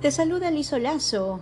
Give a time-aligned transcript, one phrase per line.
[0.00, 1.40] Te saluda Lizo Lazo.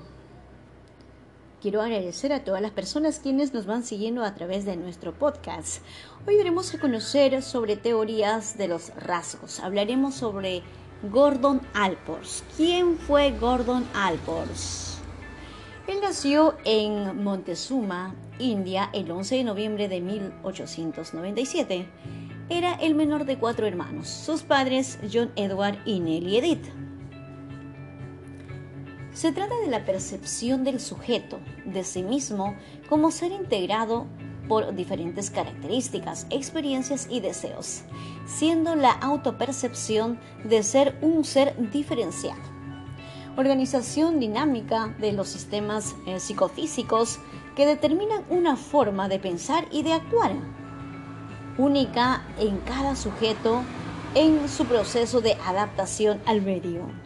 [1.60, 5.82] Quiero agradecer a todas las personas quienes nos van siguiendo a través de nuestro podcast.
[6.26, 9.60] Hoy veremos a conocer sobre teorías de los rasgos.
[9.60, 10.62] Hablaremos sobre
[11.12, 12.44] Gordon Alpors.
[12.56, 15.00] ¿Quién fue Gordon Alpors?
[15.86, 21.86] Él nació en Montezuma, India, el 11 de noviembre de 1897.
[22.48, 26.66] Era el menor de cuatro hermanos, sus padres John Edward y Nellie Edith.
[29.16, 32.54] Se trata de la percepción del sujeto de sí mismo
[32.86, 34.04] como ser integrado
[34.46, 37.80] por diferentes características, experiencias y deseos,
[38.26, 42.42] siendo la autopercepción de ser un ser diferenciado.
[43.38, 47.18] Organización dinámica de los sistemas eh, psicofísicos
[47.56, 50.32] que determinan una forma de pensar y de actuar,
[51.56, 53.62] única en cada sujeto
[54.14, 57.05] en su proceso de adaptación al medio.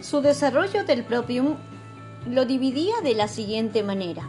[0.00, 1.58] Su desarrollo del propio
[2.26, 4.26] lo dividía de la siguiente manera.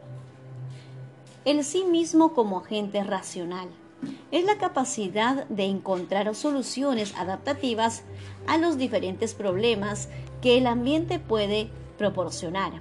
[1.47, 3.69] El sí mismo como agente racional
[4.33, 8.03] es la capacidad de encontrar soluciones adaptativas
[8.49, 10.09] a los diferentes problemas
[10.43, 12.73] que el ambiente puede proporcionar.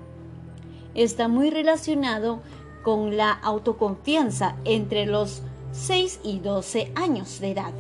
[0.95, 2.41] Está muy relacionado
[2.83, 7.73] con la autoconfianza entre los 6 y 12 años de edad.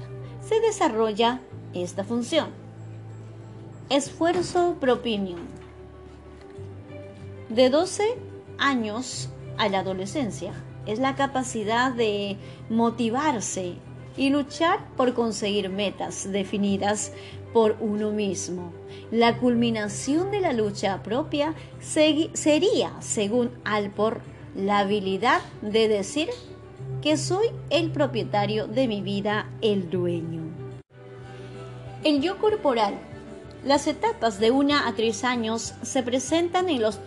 [0.47, 1.39] Se desarrolla
[1.73, 2.49] esta función.
[3.89, 5.37] Esfuerzo propinio.
[7.49, 8.03] De 12
[8.59, 10.53] años a la adolescencia
[10.85, 12.37] es la capacidad de
[12.69, 13.75] motivarse
[14.17, 17.11] y luchar por conseguir metas definidas
[17.53, 18.73] por uno mismo.
[19.11, 24.21] La culminación de la lucha propia sería, según Alpor,
[24.55, 26.29] la habilidad de decir
[27.01, 30.43] que soy el propietario de mi vida, el dueño.
[32.03, 32.95] El yo corporal.
[33.65, 36.99] Las etapas de una a tres años se presentan en los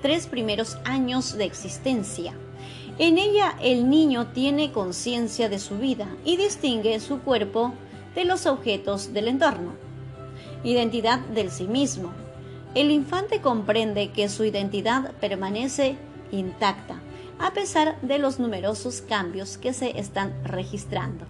[0.00, 2.34] tres primeros años de existencia
[2.98, 7.72] en ella el niño tiene conciencia de su vida y distingue su cuerpo
[8.14, 9.72] de los objetos del entorno.
[10.62, 12.12] Identidad del sí mismo.
[12.74, 15.96] El infante comprende que su identidad permanece
[16.30, 17.00] intacta
[17.38, 21.26] a pesar de los numerosos cambios que se están registrando.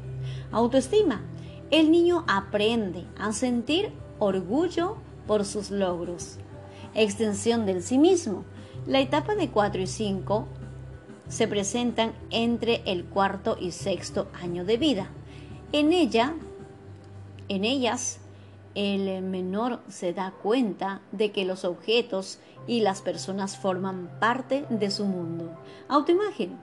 [0.52, 1.22] Autoestima.
[1.70, 6.36] El niño aprende a sentir orgullo por sus logros.
[6.94, 8.44] Extensión del sí mismo.
[8.86, 10.46] La etapa de 4 y 5
[11.28, 15.08] se presentan entre el cuarto y sexto año de vida.
[15.72, 16.34] En ella,
[17.48, 18.20] en ellas,
[18.74, 24.90] el menor se da cuenta de que los objetos y las personas forman parte de
[24.90, 25.50] su mundo.
[25.88, 26.58] Autoimagen.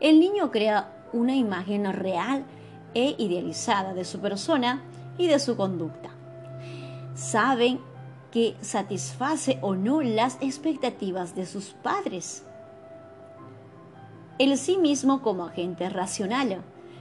[0.00, 2.44] El niño crea una imagen real
[2.94, 4.82] e idealizada de su persona
[5.18, 6.10] y de su conducta.
[7.14, 7.80] Saben
[8.30, 12.45] que satisface o no las expectativas de sus padres
[14.38, 16.58] el sí mismo como agente racional.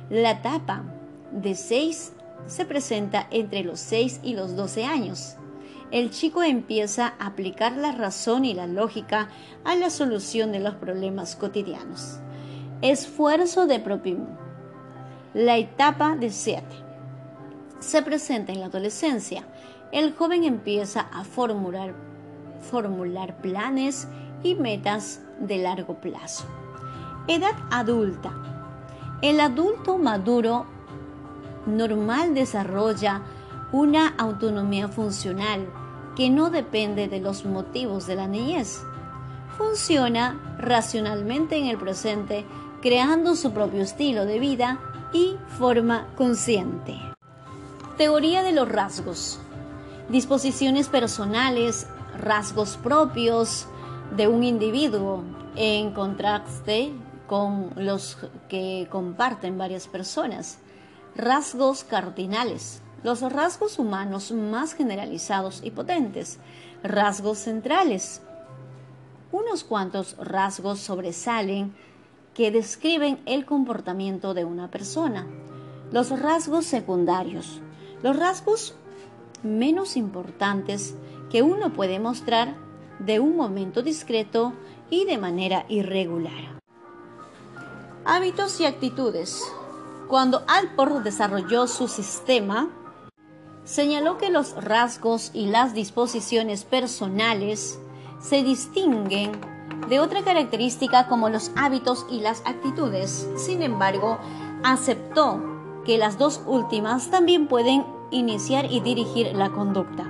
[0.10, 0.84] La etapa
[1.32, 2.14] de 6
[2.48, 5.36] se presenta entre los 6 y los 12 años.
[5.92, 9.30] El chico empieza a aplicar la razón y la lógica
[9.64, 12.20] a la solución de los problemas cotidianos.
[12.82, 14.18] Esfuerzo de propio.
[15.34, 16.64] La etapa de 7
[17.80, 19.46] se presenta en la adolescencia.
[19.92, 21.94] El joven empieza a formular,
[22.72, 24.08] formular planes
[24.44, 26.46] y metas de largo plazo
[27.28, 28.32] Edad adulta.
[29.24, 30.68] El adulto maduro
[31.66, 33.24] normal desarrolla
[33.72, 35.68] una autonomía funcional
[36.16, 38.84] que no depende de los motivos de la niñez.
[39.58, 42.46] Funciona racionalmente en el presente,
[42.84, 44.80] creando su propio estilo de vida
[45.12, 47.00] y forma consciente.
[47.98, 49.40] Teoría de los rasgos.
[50.10, 51.88] Disposiciones personales,
[52.20, 53.66] rasgos propios
[54.16, 55.24] de un individuo
[55.56, 56.94] en contraste
[57.28, 58.18] con los
[58.50, 60.60] que comparten varias personas.
[61.16, 62.82] Rasgos cardinales.
[63.04, 66.40] Los rasgos humanos más generalizados y potentes.
[66.84, 68.22] Rasgos centrales.
[69.32, 71.74] Unos cuantos rasgos sobresalen
[72.34, 75.28] que describen el comportamiento de una persona.
[75.92, 77.62] Los rasgos secundarios.
[78.04, 78.76] Los rasgos
[79.44, 80.96] menos importantes
[81.30, 82.56] que uno puede mostrar
[83.00, 84.54] de un momento discreto
[84.90, 86.56] y de manera irregular.
[88.08, 89.42] Hábitos y actitudes.
[90.08, 92.70] Cuando Alport desarrolló su sistema,
[93.64, 97.80] señaló que los rasgos y las disposiciones personales
[98.20, 99.32] se distinguen
[99.90, 103.28] de otra característica como los hábitos y las actitudes.
[103.38, 104.20] Sin embargo,
[104.64, 105.42] aceptó
[105.84, 110.04] que las dos últimas también pueden iniciar y dirigir la conducta.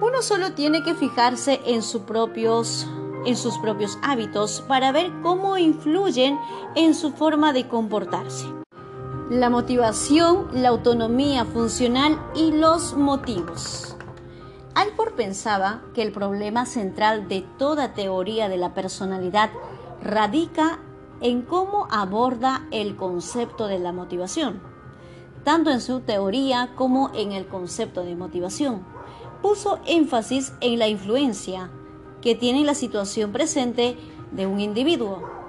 [0.00, 2.86] Uno solo tiene que fijarse en, sus propios,
[3.26, 6.38] en sus propios hábitos para ver cómo influyen
[6.74, 8.46] en su forma de comportarse
[9.30, 13.96] la motivación, la autonomía funcional y los motivos.
[14.74, 19.50] Alport pensaba que el problema central de toda teoría de la personalidad
[20.02, 20.78] radica
[21.22, 24.60] en cómo aborda el concepto de la motivación,
[25.42, 28.84] tanto en su teoría como en el concepto de motivación.
[29.40, 31.70] Puso énfasis en la influencia
[32.24, 33.96] que tiene la situación presente
[34.32, 35.44] de un individuo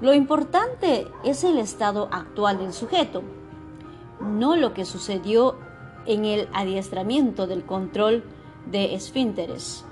[0.00, 3.22] lo importante es el estado actual del sujeto,
[4.20, 5.58] no lo que sucedió
[6.04, 8.22] en el adiestramiento del control
[8.66, 9.86] de esfínteres.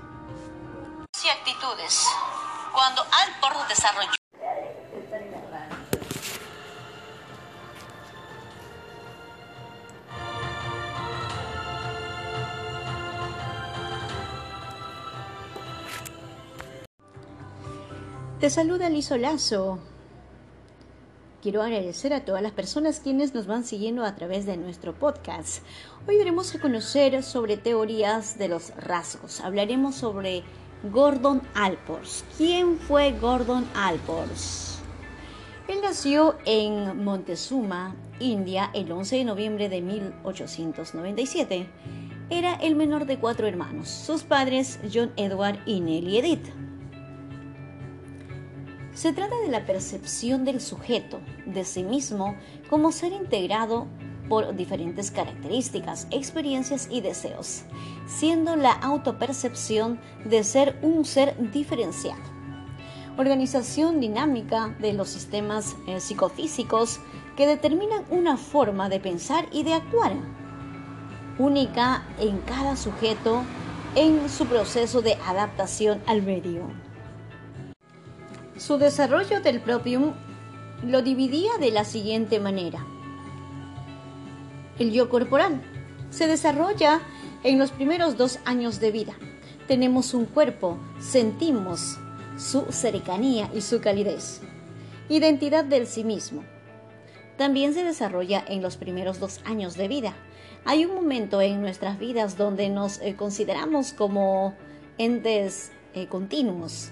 [1.23, 2.05] Y actitudes.
[2.71, 4.24] Cuando Alport desarrolló
[18.39, 19.79] Te saluda Lizo Lazo.
[21.41, 25.63] Quiero agradecer a todas las personas quienes nos van siguiendo a través de nuestro podcast.
[26.05, 29.39] Hoy veremos a conocer sobre teorías de los rasgos.
[29.39, 30.43] Hablaremos sobre
[30.91, 32.25] Gordon Alpors.
[32.37, 34.79] ¿Quién fue Gordon Alpors?
[35.69, 41.69] Él nació en Montezuma, India, el 11 de noviembre de 1897.
[42.29, 46.49] Era el menor de cuatro hermanos, sus padres John Edward y Nellie Edith.
[48.95, 52.37] Se trata de la percepción del sujeto de sí mismo
[52.69, 53.87] como ser integrado
[54.29, 57.63] por diferentes características, experiencias y deseos,
[58.07, 62.21] siendo la autopercepción de ser un ser diferenciado.
[63.17, 67.01] Organización dinámica de los sistemas eh, psicofísicos
[67.35, 70.13] que determinan una forma de pensar y de actuar,
[71.37, 73.43] única en cada sujeto
[73.95, 76.94] en su proceso de adaptación al medio.
[78.57, 80.13] Su desarrollo del propium
[80.81, 82.85] lo dividía de la siguiente manera.
[84.79, 85.61] El yo corporal
[86.09, 87.01] se desarrolla
[87.43, 89.13] en los primeros dos años de vida.
[89.67, 91.97] Tenemos un cuerpo, sentimos
[92.37, 94.41] su cercanía y su calidez.
[95.09, 96.43] Identidad del sí mismo.
[97.37, 100.13] También se desarrolla en los primeros dos años de vida.
[100.63, 104.55] Hay un momento en nuestras vidas donde nos eh, consideramos como
[104.97, 106.91] entes eh, continuos,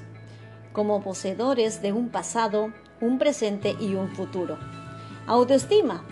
[0.74, 4.58] como poseedores de un pasado, un presente y un futuro.
[5.28, 6.04] Autoestima.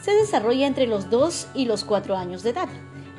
[0.00, 2.68] Se desarrolla entre los 2 y los 4 años de edad.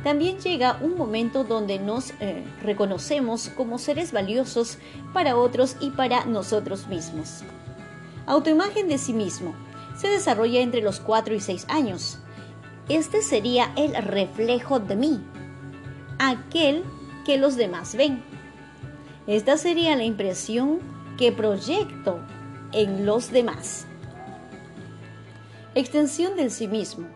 [0.03, 4.77] También llega un momento donde nos eh, reconocemos como seres valiosos
[5.13, 7.43] para otros y para nosotros mismos.
[8.27, 9.55] Autoimagen de sí mismo.
[9.97, 12.19] Se desarrolla entre los 4 y 6 años.
[12.87, 15.23] Este sería el reflejo de mí,
[16.19, 16.83] aquel
[17.25, 18.23] que los demás ven.
[19.27, 20.79] Esta sería la impresión
[21.17, 22.19] que proyecto
[22.71, 23.87] en los demás.
[25.73, 27.07] Extensión del sí mismo.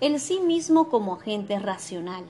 [0.00, 2.24] El sí mismo como agente racional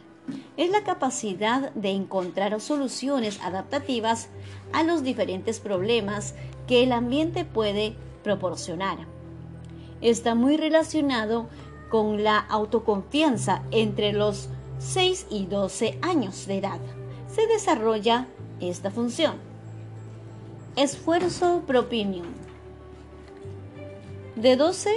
[0.56, 4.28] es la capacidad de encontrar soluciones adaptativas
[4.72, 6.34] a los diferentes problemas
[6.66, 8.98] que el ambiente puede proporcionar.
[10.00, 11.46] Está muy relacionado
[11.90, 14.48] con la autoconfianza entre los
[14.80, 16.80] 6 y 12 años de edad.
[17.32, 18.26] Se desarrolla
[18.58, 19.36] esta función.
[20.74, 22.24] Esfuerzo propinio.
[24.34, 24.90] De 12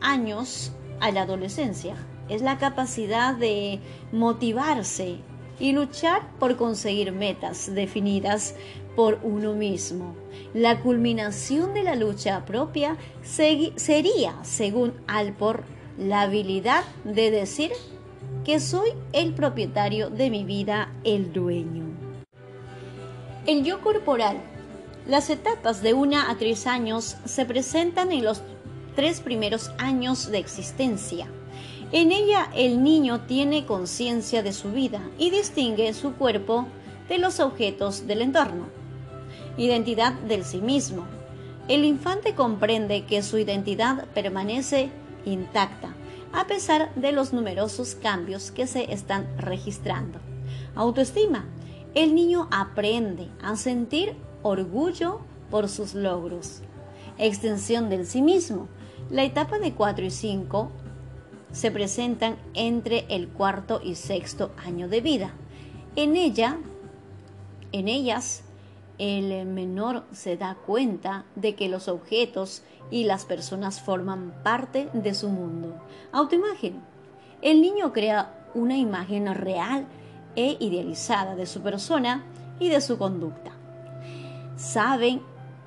[0.00, 1.94] años a la adolescencia
[2.28, 3.80] es la capacidad de
[4.12, 5.16] motivarse
[5.58, 8.54] y luchar por conseguir metas definidas
[8.94, 10.14] por uno mismo.
[10.54, 15.64] La culminación de la lucha propia sería, según Alpor,
[15.98, 17.72] la habilidad de decir
[18.44, 21.84] que soy el propietario de mi vida, el dueño.
[23.46, 24.38] El yo corporal.
[25.06, 28.42] Las etapas de una a tres años se presentan en los
[28.96, 31.28] tres primeros años de existencia.
[31.92, 36.66] En ella el niño tiene conciencia de su vida y distingue su cuerpo
[37.08, 38.66] de los objetos del entorno.
[39.56, 41.04] Identidad del sí mismo.
[41.68, 44.90] El infante comprende que su identidad permanece
[45.24, 45.94] intacta
[46.32, 50.18] a pesar de los numerosos cambios que se están registrando.
[50.74, 51.46] Autoestima.
[51.94, 56.60] El niño aprende a sentir orgullo por sus logros.
[57.16, 58.68] Extensión del sí mismo.
[59.08, 60.70] La etapa de 4 y 5
[61.56, 65.30] se presentan entre el cuarto y sexto año de vida.
[65.96, 66.58] En ella,
[67.72, 68.42] en ellas,
[68.98, 75.14] el menor se da cuenta de que los objetos y las personas forman parte de
[75.14, 75.80] su mundo.
[76.12, 76.82] Autoimagen.
[77.40, 79.86] El niño crea una imagen real
[80.34, 82.26] e idealizada de su persona
[82.60, 83.52] y de su conducta.
[84.58, 85.22] Saben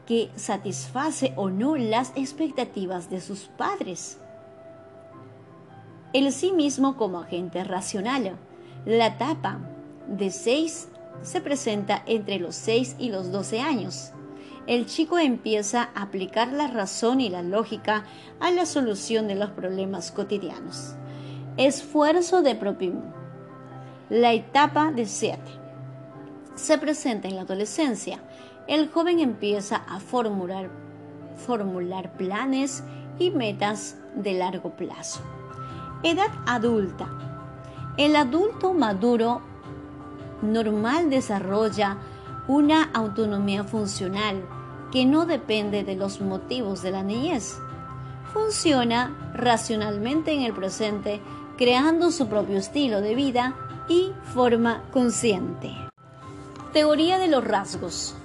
[0.05, 4.18] que satisface o no las expectativas de sus padres.
[6.13, 8.35] El sí mismo como agente racional.
[8.85, 9.59] La etapa
[10.07, 10.89] de 6
[11.21, 14.11] se presenta entre los 6 y los 12 años.
[14.67, 18.05] El chico empieza a aplicar la razón y la lógica
[18.39, 20.95] a la solución de los problemas cotidianos.
[21.57, 22.93] Esfuerzo de propio.
[24.09, 25.39] La etapa de 7
[26.55, 28.19] se presenta en la adolescencia
[28.69, 30.69] el joven empieza a formular,
[31.47, 32.83] formular planes
[33.17, 35.21] y metas de largo plazo.
[36.03, 37.07] Edad adulta.
[37.97, 39.41] El adulto maduro
[40.41, 41.97] normal desarrolla
[42.47, 44.43] una autonomía funcional
[44.91, 47.57] que no depende de los motivos de la niñez.
[48.33, 51.19] Funciona racionalmente en el presente,
[51.57, 53.55] creando su propio estilo de vida
[53.89, 55.73] y forma consciente.
[56.71, 58.15] Teoría de los rasgos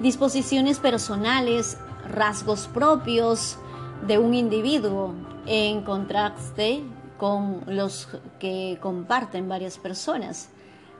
[0.00, 1.78] disposiciones personales,
[2.10, 3.56] rasgos propios
[4.06, 5.14] de un individuo
[5.46, 6.82] en contraste
[7.18, 10.48] con los que comparten varias personas.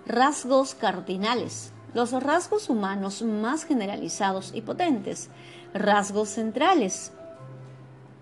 [0.06, 5.30] Rasgos cardinales, los rasgos humanos más generalizados y potentes.
[5.73, 7.12] Rasgos centrales.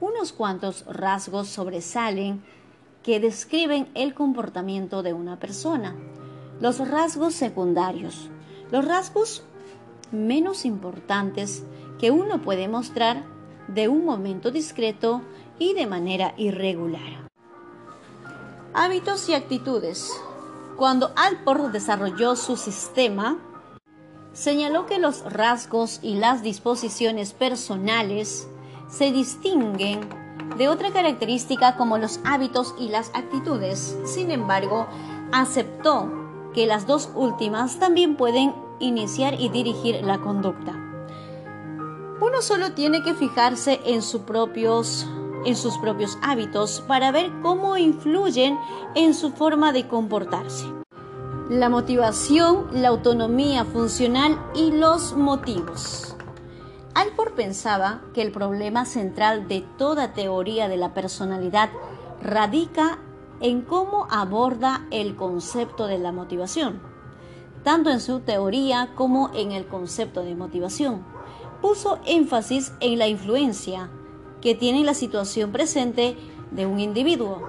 [0.01, 2.43] Unos cuantos rasgos sobresalen
[3.03, 5.97] que describen el comportamiento de una persona.
[6.61, 8.31] Los rasgos secundarios.
[8.71, 9.43] Los rasgos
[10.13, 11.65] menos importantes
[11.99, 13.25] que uno puede mostrar
[13.69, 15.23] de un momento discreto
[15.59, 17.32] y de manera irregular.
[18.75, 20.11] Hábitos y actitudes.
[20.79, 23.37] Cuando Alport desarrolló su sistema,
[24.33, 28.49] señaló que los rasgos y las disposiciones personales
[28.89, 30.01] se distinguen
[30.57, 33.95] de otra característica como los hábitos y las actitudes.
[34.07, 34.87] Sin embargo,
[35.33, 36.11] aceptó
[36.55, 40.73] que las dos últimas también pueden iniciar y dirigir la conducta.
[42.23, 45.07] Uno solo tiene que fijarse en, sus propios,
[45.45, 48.59] en sus propios hábitos para ver cómo influyen
[48.95, 50.67] en su forma de comportarse.
[51.49, 56.17] La motivación, la autonomía funcional y los motivos.
[56.95, 61.71] Alport pensaba que el problema central de toda teoría de la personalidad
[62.23, 62.99] radica
[63.41, 66.93] en cómo aborda el concepto de la motivación
[67.63, 71.05] tanto en su teoría como en el concepto de motivación.
[71.61, 73.89] Puso énfasis en la influencia
[74.43, 76.17] que tiene la situación presente
[76.51, 77.49] de un individuo.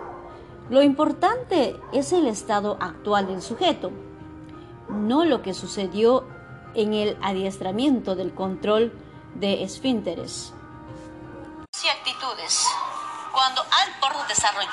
[0.69, 3.91] Lo importante es el estado actual del sujeto,
[4.87, 6.25] no lo que sucedió
[6.73, 8.93] en el adiestramiento del control
[9.35, 10.53] de esfínteres.
[11.83, 12.65] Y actitudes.
[13.33, 14.71] Cuando Alport desarrolló.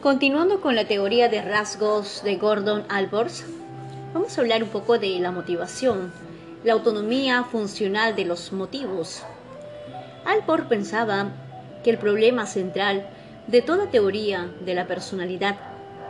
[0.00, 3.32] Continuando con la teoría de rasgos de Gordon Alport,
[4.12, 6.12] Vamos a hablar un poco de la motivación,
[6.64, 9.22] la autonomía funcional de los motivos.
[10.24, 11.28] Alport pensaba
[11.82, 13.06] que el problema central
[13.46, 15.56] de toda teoría de la personalidad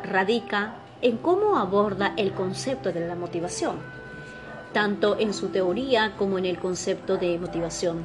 [0.02, 3.76] radica en cómo aborda el concepto de la motivación,
[4.72, 8.02] tanto en su teoría como en el concepto de motivación.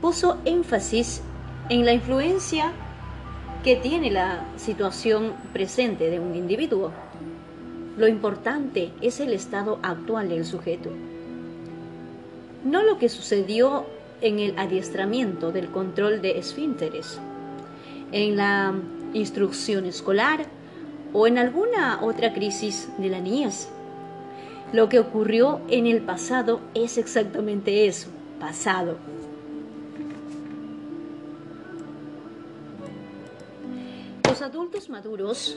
[0.00, 1.22] Puso énfasis
[1.68, 2.72] en la influencia
[3.62, 6.92] que tiene la situación presente de un individuo.
[7.96, 10.90] Lo importante es el estado actual del sujeto,
[12.64, 13.86] no lo que sucedió
[14.24, 17.20] en el adiestramiento del control de esfínteres,
[18.10, 18.74] en la
[19.12, 20.46] instrucción escolar
[21.12, 23.68] o en alguna otra crisis de la niñez.
[24.72, 28.08] Lo que ocurrió en el pasado es exactamente eso,
[28.40, 28.96] pasado.
[34.26, 35.56] Los adultos maduros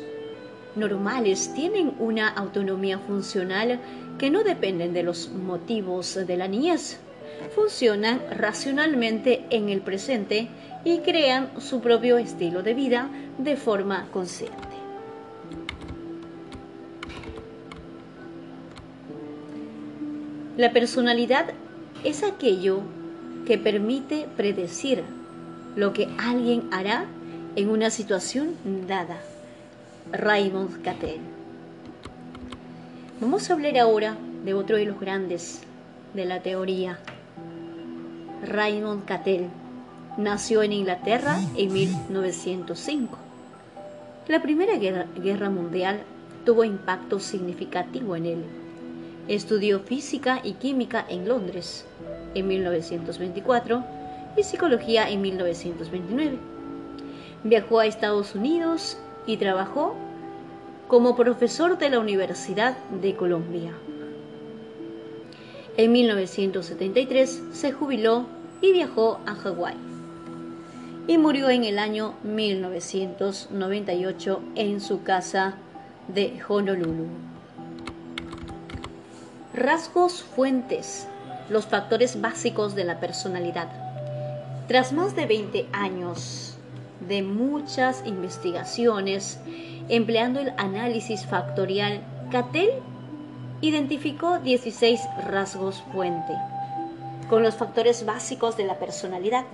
[0.75, 3.79] normales tienen una autonomía funcional
[4.19, 6.99] que no dependen de los motivos de la niñez.
[7.55, 10.47] Funcionan racionalmente en el presente
[10.83, 14.57] y crean su propio estilo de vida de forma consciente.
[20.57, 21.53] La personalidad
[22.03, 22.81] es aquello
[23.45, 25.03] que permite predecir
[25.75, 27.05] lo que alguien hará
[27.55, 28.55] en una situación
[28.87, 29.17] dada.
[30.11, 31.19] Raymond Cattell.
[33.21, 35.61] Vamos a hablar ahora de otro de los grandes
[36.13, 36.99] de la teoría.
[38.43, 39.47] Raymond Cattell
[40.17, 43.17] nació en Inglaterra en 1905.
[44.27, 46.01] La Primera Guerra, Mundial
[46.45, 48.43] tuvo impacto significativo en él.
[49.27, 51.85] Estudió física y química en Londres
[52.35, 53.83] en 1924
[54.37, 56.37] y psicología en 1929.
[57.43, 59.95] Viajó a Estados Unidos y trabajó
[60.87, 63.71] como profesor de la Universidad de Colombia.
[65.77, 68.25] En 1973 se jubiló
[68.61, 69.75] y viajó a Hawái.
[71.05, 75.53] Y murió en el año 1998 en su casa
[76.07, 77.05] de Honolulu.
[79.53, 81.07] Rasgos fuentes,
[81.49, 83.69] los factores básicos de la personalidad.
[84.67, 86.57] Tras más de 20 años
[87.07, 89.39] de muchas investigaciones
[89.89, 92.71] empleando el análisis factorial, Cattell
[93.61, 96.33] identificó 16 rasgos fuente
[97.29, 99.45] con los factores básicos de la personalidad.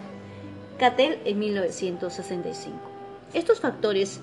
[0.78, 2.78] Cattell en 1965.
[3.34, 4.20] Estos factores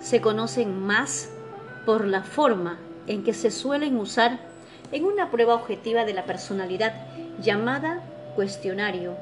[0.00, 1.30] se conocen más
[1.86, 4.38] por la forma en que se suelen usar
[4.92, 6.94] en una prueba objetiva de la personalidad
[7.40, 8.02] llamada
[8.36, 9.16] cuestionario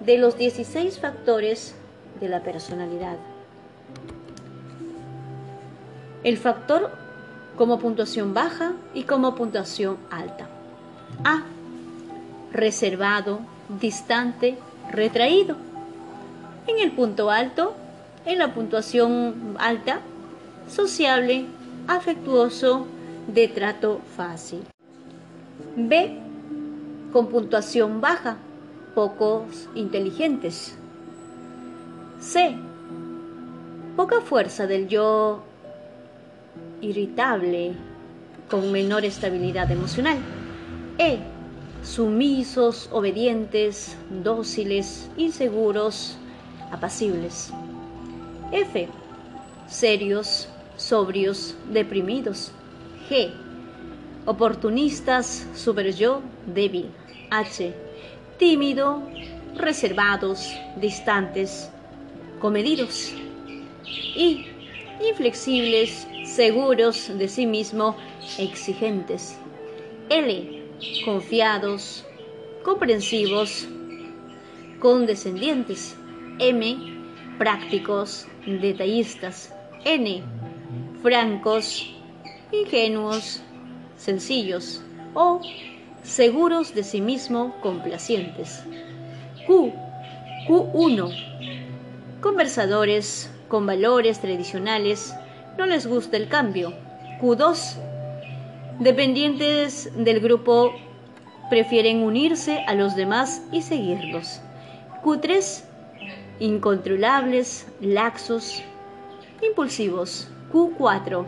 [0.00, 1.74] de los 16 factores
[2.20, 3.16] de la personalidad.
[6.22, 6.90] El factor
[7.56, 10.46] como puntuación baja y como puntuación alta.
[11.24, 11.42] A.
[12.52, 13.40] Reservado,
[13.80, 14.58] distante,
[14.90, 15.56] retraído.
[16.66, 17.74] En el punto alto,
[18.24, 20.00] en la puntuación alta,
[20.68, 21.46] sociable,
[21.86, 22.86] afectuoso,
[23.26, 24.62] de trato fácil.
[25.76, 26.20] B.
[27.12, 28.36] Con puntuación baja,
[28.94, 30.76] pocos inteligentes,
[32.20, 32.56] C.
[33.96, 35.42] Poca fuerza del yo
[36.80, 37.74] irritable
[38.50, 40.18] con menor estabilidad emocional.
[40.98, 41.18] E.
[41.82, 46.16] Sumisos, obedientes, dóciles, inseguros,
[46.72, 47.52] apacibles.
[48.52, 48.88] F.
[49.68, 52.52] Serios, sobrios, deprimidos.
[53.08, 53.30] G.
[54.24, 56.86] Oportunistas, super yo, débil.
[57.30, 57.72] H.
[58.38, 59.02] Tímido,
[59.56, 61.70] reservados, distantes,
[62.40, 63.12] comedidos
[64.14, 64.46] y
[65.08, 67.96] inflexibles, seguros de sí mismo,
[68.38, 69.38] exigentes.
[70.08, 70.62] L.
[71.04, 72.04] Confiados,
[72.62, 73.66] comprensivos,
[74.80, 75.96] condescendientes.
[76.38, 76.76] M.
[77.38, 79.54] Prácticos, detallistas.
[79.84, 80.22] N.
[81.02, 81.94] Francos,
[82.52, 83.40] ingenuos,
[83.96, 84.82] sencillos.
[85.14, 85.40] O.
[86.02, 88.62] Seguros de sí mismo, complacientes.
[89.46, 89.72] Q.
[90.46, 91.36] Q1
[92.20, 95.14] Conversadores con valores tradicionales
[95.58, 96.72] no les gusta el cambio.
[97.20, 97.76] Q2.
[98.78, 100.74] Dependientes del grupo
[101.48, 104.40] prefieren unirse a los demás y seguirlos.
[105.02, 105.62] Q3.
[106.40, 108.62] Incontrolables, laxos,
[109.42, 110.28] impulsivos.
[110.52, 111.26] Q4.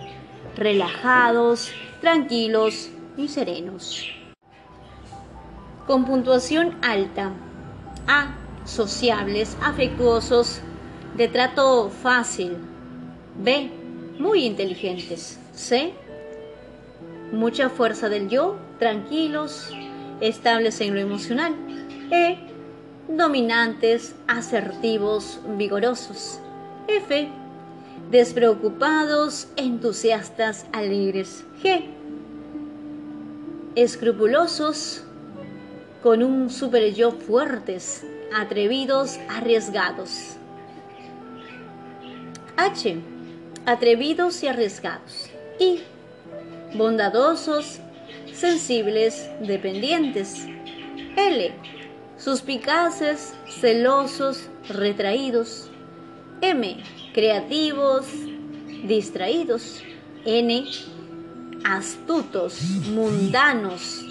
[0.56, 4.10] Relajados, tranquilos y serenos.
[5.86, 7.32] Con puntuación alta.
[8.06, 8.34] A.
[8.64, 10.60] Sociables, afectuosos,
[11.16, 12.58] de trato fácil.
[13.38, 13.77] B.
[14.18, 15.38] Muy inteligentes.
[15.52, 15.92] C.
[17.30, 19.70] Mucha fuerza del yo, tranquilos,
[20.20, 21.54] estables en lo emocional.
[22.10, 22.38] E.
[23.08, 26.40] Dominantes, asertivos, vigorosos.
[26.88, 27.28] F.
[28.10, 31.44] Despreocupados, entusiastas, alegres.
[31.62, 31.84] G.
[33.76, 35.04] Escrupulosos,
[36.02, 38.04] con un super yo fuertes,
[38.34, 40.36] atrevidos, arriesgados.
[42.56, 42.98] H.
[43.68, 45.28] Atrevidos y arriesgados.
[45.60, 45.82] I.
[46.74, 47.80] Bondadosos,
[48.32, 50.46] sensibles, dependientes.
[51.18, 51.52] L.
[52.16, 55.70] Suspicaces, celosos, retraídos.
[56.40, 56.82] M.
[57.12, 58.06] Creativos,
[58.86, 59.82] distraídos.
[60.24, 60.64] N.
[61.62, 64.02] Astutos, mundanos,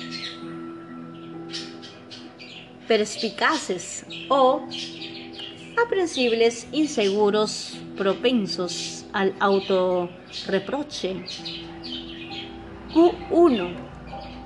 [2.87, 4.67] perspicaces o
[5.83, 11.23] aprensibles, inseguros, propensos al autorreproche.
[12.93, 13.75] Q1.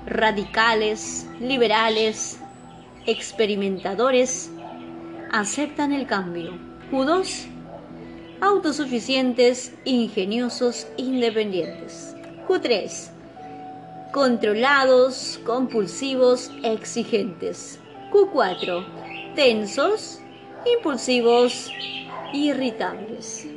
[0.06, 2.40] Radicales, liberales,
[3.06, 4.50] experimentadores,
[5.30, 6.52] aceptan el cambio.
[6.90, 7.46] Q2.
[8.40, 12.14] Autosuficientes, ingeniosos, independientes.
[12.48, 13.10] Q3.
[14.12, 17.78] Controlados, compulsivos, exigentes.
[18.12, 19.34] Q4.
[19.34, 20.20] Tensos,
[20.66, 21.70] impulsivos,
[22.32, 23.51] irritables.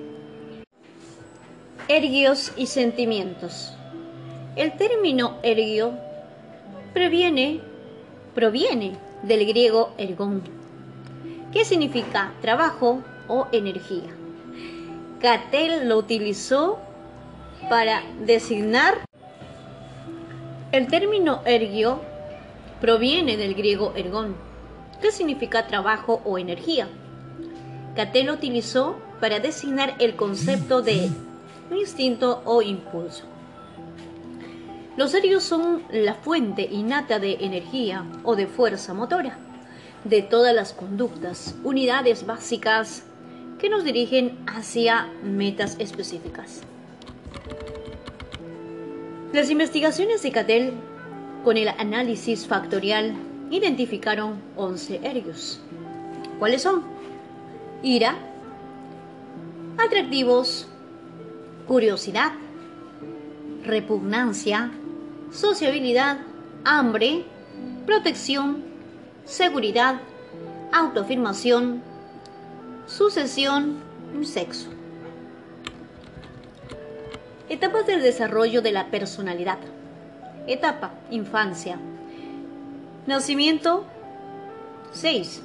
[1.88, 3.72] Ergios y sentimientos.
[4.56, 5.94] El término ergio
[6.96, 7.62] previene,
[8.34, 10.42] proviene del griego ergón,
[11.54, 14.10] que significa trabajo o energía.
[15.22, 16.80] Catel lo utilizó
[17.70, 19.06] para designar
[20.72, 22.02] el término ergio
[22.82, 24.36] proviene del griego ergón,
[25.04, 26.88] que significa trabajo o energía.
[27.96, 31.12] Catel lo utilizó para designar el concepto de
[31.72, 33.24] instinto o impulso.
[34.98, 39.38] Los ergios son la fuente innata de energía o de fuerza motora
[40.06, 43.04] de todas las conductas, unidades básicas
[43.60, 46.62] que nos dirigen hacia metas específicas.
[49.34, 50.74] Las investigaciones de Cattell
[51.44, 53.16] con el análisis factorial
[53.50, 55.60] identificaron 11 ergios.
[56.40, 56.84] ¿Cuáles son?
[57.82, 58.16] Ira,
[59.78, 60.68] atractivos,
[61.68, 62.32] curiosidad,
[63.64, 64.72] repugnancia,
[65.32, 66.20] sociabilidad,
[66.64, 67.26] hambre,
[67.86, 68.64] protección,
[69.26, 70.02] seguridad,
[70.72, 71.82] autoafirmación,
[72.86, 73.78] sucesión,
[74.24, 74.70] sexo.
[77.50, 79.60] Etapas del desarrollo de la personalidad.
[80.48, 81.78] Etapa, infancia.
[83.08, 83.86] Nacimiento,
[84.94, 85.42] 6.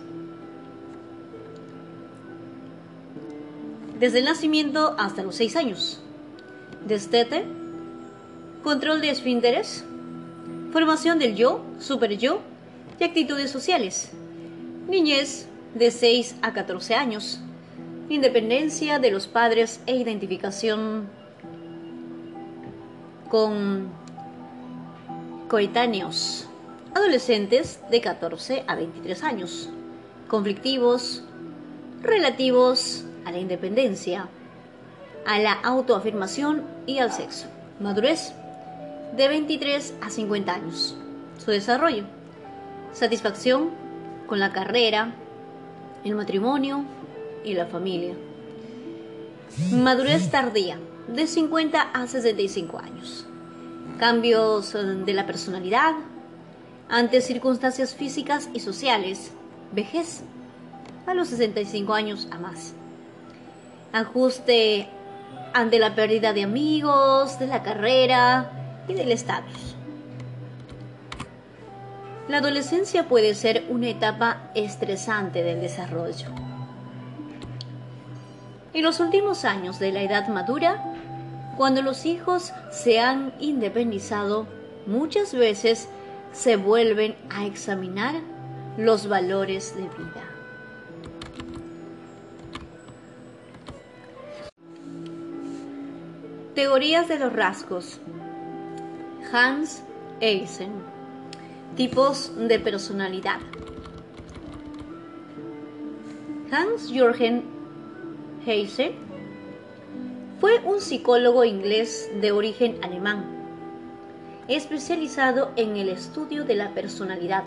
[3.99, 6.01] Desde el nacimiento hasta los 6 años.
[6.87, 7.45] Destete,
[8.63, 9.85] control de esfínteres,
[10.73, 12.41] formación del yo, super yo
[12.99, 14.11] y actitudes sociales.
[14.89, 17.41] Niñez, de 6 a 14 años.
[18.09, 21.09] Independencia de los padres e identificación
[23.29, 23.89] con
[25.49, 26.49] coetáneos.
[26.95, 29.71] Adolescentes de 14 a 23 años.
[30.29, 31.23] Conflictivos,
[32.03, 34.29] relativos a la independencia,
[35.27, 37.47] a la autoafirmación y al sexo.
[37.79, 38.33] Madurez
[39.17, 40.97] de 23 a 50 años.
[41.45, 42.05] Su desarrollo.
[42.93, 43.71] Satisfacción
[44.27, 45.15] con la carrera,
[46.05, 46.85] el matrimonio
[47.45, 48.15] y la familia.
[49.73, 50.79] Madurez tardía,
[51.09, 53.27] de 50 a 65 años.
[53.99, 55.95] Cambios eh, de la personalidad
[56.89, 59.33] ante circunstancias físicas y sociales.
[59.73, 60.23] Vejez,
[61.07, 62.75] a los 65 años a más.
[63.93, 64.89] Ajuste
[65.53, 69.77] ante la pérdida de amigos, de la carrera y del estatus.
[72.29, 76.29] La adolescencia puede ser una etapa estresante del desarrollo.
[78.73, 80.95] En los últimos años de la edad madura,
[81.57, 84.47] cuando los hijos se han independizado,
[84.87, 85.89] muchas veces
[86.33, 88.15] se vuelven a examinar
[88.77, 90.30] los valores de vida.
[96.61, 97.99] Teorías de los rasgos.
[99.33, 99.83] Hans
[100.21, 100.71] Eysen.
[101.75, 103.39] Tipos de personalidad.
[106.53, 107.45] Hans Jürgen
[108.45, 108.93] Eysen
[110.39, 113.25] fue un psicólogo inglés de origen alemán,
[114.47, 117.45] especializado en el estudio de la personalidad.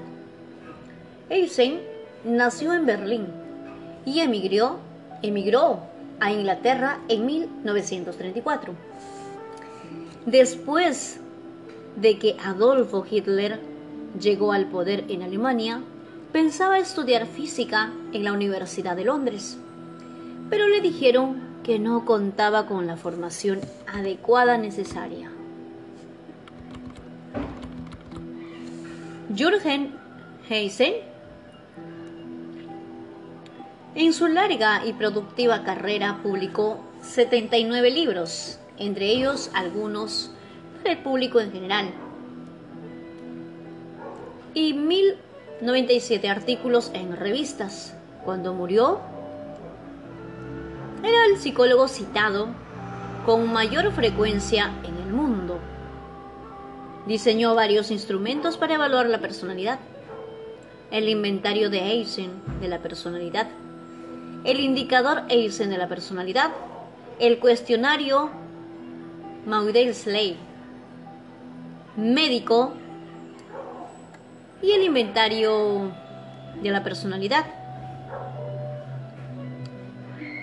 [1.30, 1.82] Eysen
[2.24, 3.28] nació en Berlín
[4.08, 4.80] y emigró
[6.20, 8.93] a Inglaterra en 1934.
[10.26, 11.20] Después
[11.98, 13.60] de que Adolfo Hitler
[14.20, 15.82] llegó al poder en Alemania,
[16.32, 19.58] pensaba estudiar física en la Universidad de Londres,
[20.50, 25.30] pero le dijeron que no contaba con la formación adecuada necesaria.
[29.36, 29.96] Jürgen
[30.50, 30.94] Heisen,
[33.96, 40.32] en su larga y productiva carrera publicó 79 libros, entre ellos algunos
[40.78, 41.94] para el público en general,
[44.54, 47.96] y 1097 artículos en revistas.
[48.24, 49.02] Cuando murió,
[51.04, 52.48] era el psicólogo citado
[53.26, 55.60] con mayor frecuencia en el mundo.
[57.08, 59.80] Diseñó varios instrumentos para evaluar la personalidad.
[60.92, 62.32] El inventario de Eisen
[62.62, 63.48] de la personalidad,
[64.44, 66.52] el indicador Eisen de la personalidad,
[67.20, 68.30] el cuestionario
[69.46, 70.38] Maudsley
[71.96, 72.74] médico
[74.62, 75.92] y el inventario
[76.62, 77.46] de la personalidad.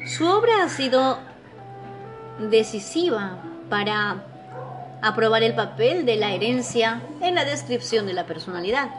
[0.06, 1.18] Su obra ha sido
[2.50, 4.24] decisiva para
[5.02, 8.90] aprobar el papel de la herencia en la descripción de la personalidad.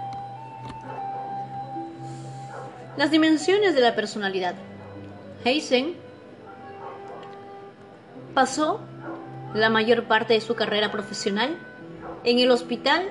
[2.98, 4.56] Las dimensiones de la personalidad.
[5.44, 5.96] Heisen
[8.34, 8.82] pasó
[9.54, 11.58] la mayor parte de su carrera profesional
[12.24, 13.10] en el Hospital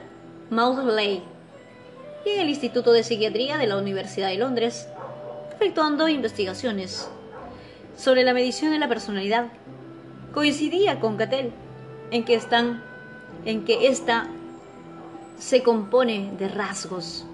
[0.51, 1.23] Maudsley
[2.25, 4.89] y en el Instituto de Psiquiatría de la Universidad de Londres,
[5.55, 7.11] efectuando investigaciones
[7.97, 9.49] sobre la medición de la personalidad.
[10.33, 11.51] Coincidía con Cattell
[12.11, 12.83] en que están
[13.45, 14.29] en que ésta
[15.39, 17.25] se compone de rasgos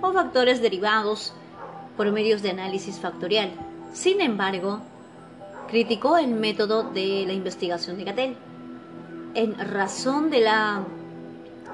[0.00, 1.32] o factores derivados
[1.96, 3.52] por medios de análisis factorial.
[3.92, 4.80] Sin embargo,
[5.74, 8.36] criticó el método de la investigación de Cattell
[9.34, 10.84] en razón de la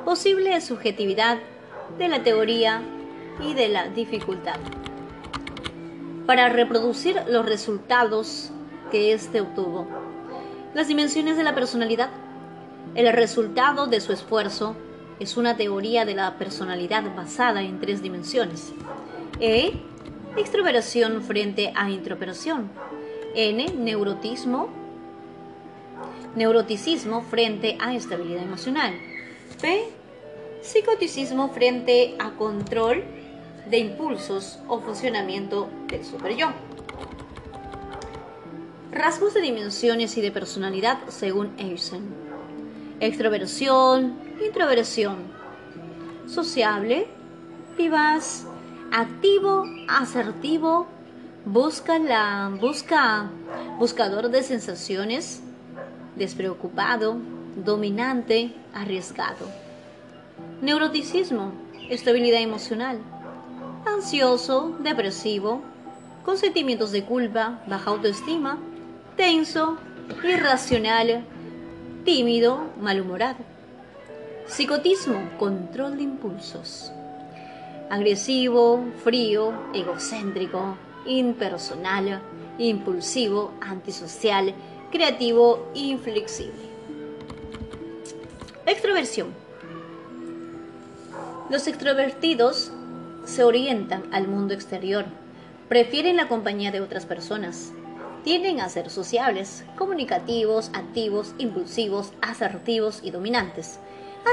[0.07, 1.37] posible subjetividad
[1.99, 2.81] de la teoría
[3.47, 4.57] y de la dificultad.
[6.25, 8.51] Para reproducir los resultados
[8.91, 9.87] que éste obtuvo,
[10.73, 12.09] las dimensiones de la personalidad,
[12.95, 14.77] el resultado de su esfuerzo
[15.19, 18.73] es una teoría de la personalidad basada en tres dimensiones.
[19.41, 19.75] E,
[20.39, 22.71] extroversión frente a introversión.
[23.35, 24.69] N, neurotismo,
[26.35, 28.95] neuroticismo frente a estabilidad emocional.
[29.61, 29.85] P,
[30.63, 33.05] psicoticismo frente a control
[33.69, 36.49] de impulsos o funcionamiento del superyo.
[38.91, 42.09] Rasgos de dimensiones y de personalidad según Eisen.
[42.99, 45.19] Extroversión, introversión.
[46.27, 47.07] Sociable,
[47.79, 48.47] vivaz,
[48.91, 50.87] activo, asertivo,
[51.45, 53.31] busca la busca
[53.79, 55.43] buscador de sensaciones,
[56.17, 57.17] despreocupado,
[57.57, 59.47] dominante, arriesgado.
[60.61, 61.53] Neuroticismo,
[61.89, 62.99] estabilidad emocional.
[63.87, 65.63] Ansioso, depresivo,
[66.25, 68.59] con sentimientos de culpa, baja autoestima,
[69.17, 69.79] tenso,
[70.23, 71.25] irracional,
[72.05, 73.39] tímido, malhumorado.
[74.47, 76.93] Psicotismo, control de impulsos.
[77.89, 80.77] Agresivo, frío, egocéntrico,
[81.11, 82.23] impersonal,
[82.59, 84.55] impulsivo, antisocial,
[84.93, 86.71] creativo, inflexible.
[88.65, 89.35] Extroversión.
[91.49, 92.71] Los extrovertidos
[93.25, 95.05] se orientan al mundo exterior,
[95.69, 97.73] prefieren la compañía de otras personas,
[98.23, 103.81] tienden a ser sociables, comunicativos, activos, impulsivos, asertivos y dominantes.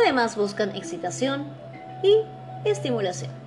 [0.03, 1.47] Además buscan excitación
[2.03, 2.17] y
[2.69, 3.46] estimulación.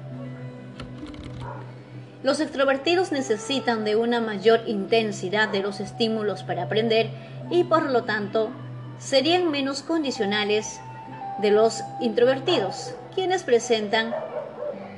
[2.22, 7.10] Los extrovertidos necesitan de una mayor intensidad de los estímulos para aprender
[7.50, 8.50] y por lo tanto
[8.98, 10.80] serían menos condicionales
[11.40, 14.14] de los introvertidos, quienes presentan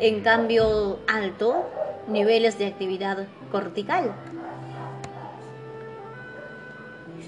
[0.00, 1.70] en cambio alto
[2.08, 4.12] niveles de actividad cortical.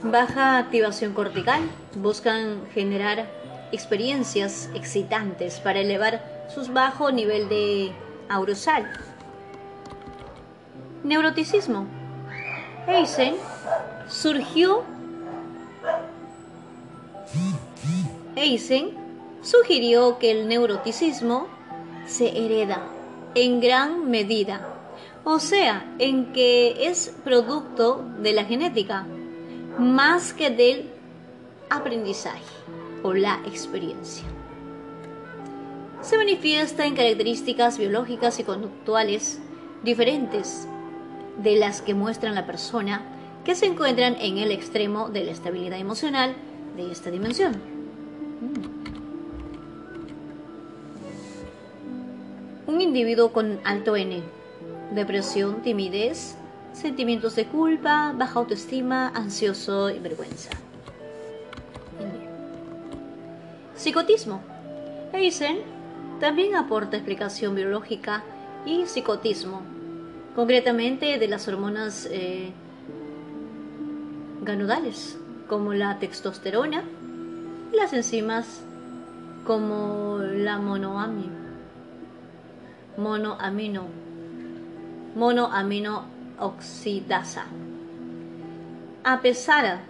[0.02, 1.62] Baja activación cortical,
[1.94, 3.26] buscan generar
[3.70, 7.92] experiencias excitantes para elevar su bajo nivel de
[8.28, 8.90] aurosal.
[11.05, 11.87] Neuroticismo.
[12.88, 13.35] Eisen
[14.09, 14.85] surgió
[18.37, 18.90] Eisen
[19.43, 21.47] sugirió que el neuroticismo
[22.07, 22.83] se hereda
[23.35, 24.67] en gran medida,
[25.25, 29.07] o sea, en que es producto de la genética
[29.79, 30.90] más que del
[31.71, 32.43] aprendizaje
[33.03, 34.25] o la experiencia.
[36.01, 39.40] Se manifiesta en características biológicas y conductuales
[39.83, 40.67] diferentes
[41.42, 43.03] de las que muestran la persona
[43.44, 46.35] que se encuentran en el extremo de la estabilidad emocional
[46.77, 47.55] de esta dimensión.
[52.66, 54.23] Un individuo con alto N,
[54.94, 56.37] depresión, timidez,
[56.73, 60.51] sentimientos de culpa, baja autoestima, ansioso y vergüenza.
[63.77, 64.40] Psicotismo.
[65.12, 65.59] Eisen
[66.20, 68.25] también aporta explicación biológica
[68.64, 69.62] y psicotismo,
[70.35, 72.53] concretamente de las hormonas eh,
[74.42, 75.18] ganodales,
[75.49, 76.85] como la testosterona,
[77.73, 78.62] y las enzimas
[79.47, 81.33] como la monoamino,
[82.97, 83.87] monoamino,
[85.14, 86.05] monoamino
[86.38, 87.47] oxidasa.
[89.05, 89.81] A pesar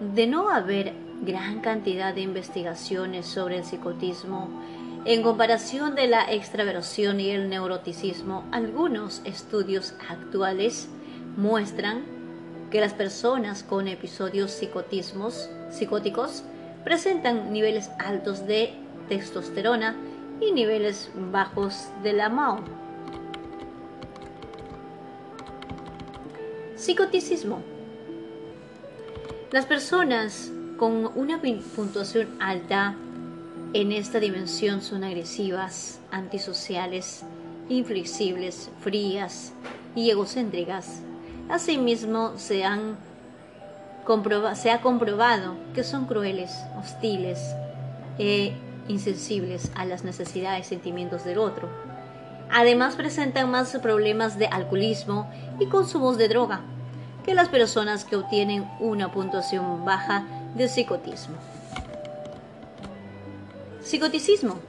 [0.00, 0.92] de no haber
[1.22, 4.48] gran cantidad de investigaciones sobre el psicotismo,
[5.06, 10.88] en comparación de la extraversión y el neuroticismo, algunos estudios actuales
[11.36, 12.04] muestran
[12.70, 16.44] que las personas con episodios psicóticos
[16.84, 18.72] presentan niveles altos de
[19.08, 19.94] testosterona
[20.40, 22.60] y niveles bajos de la MAO.
[26.76, 27.62] Psicoticismo.
[29.52, 31.40] Las personas con una
[31.76, 32.96] puntuación alta
[33.74, 37.24] en esta dimensión son agresivas, antisociales,
[37.68, 39.52] inflexibles, frías
[39.96, 41.00] y egocéntricas.
[41.48, 42.62] Asimismo, se,
[44.54, 47.40] se ha comprobado que son crueles, hostiles
[48.16, 48.52] e
[48.86, 51.68] insensibles a las necesidades y sentimientos del otro.
[52.52, 56.60] Además, presentan más problemas de alcoholismo y consumos de droga
[57.24, 61.53] que las personas que obtienen una puntuación baja de psicotismo.
[63.84, 64.60] Psicoticismo.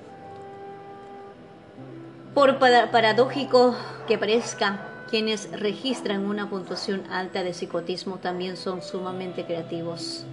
[2.33, 3.73] Por paradójico
[4.09, 10.25] que parezca, quienes registran una puntuación alta de psicotismo también son sumamente creativos.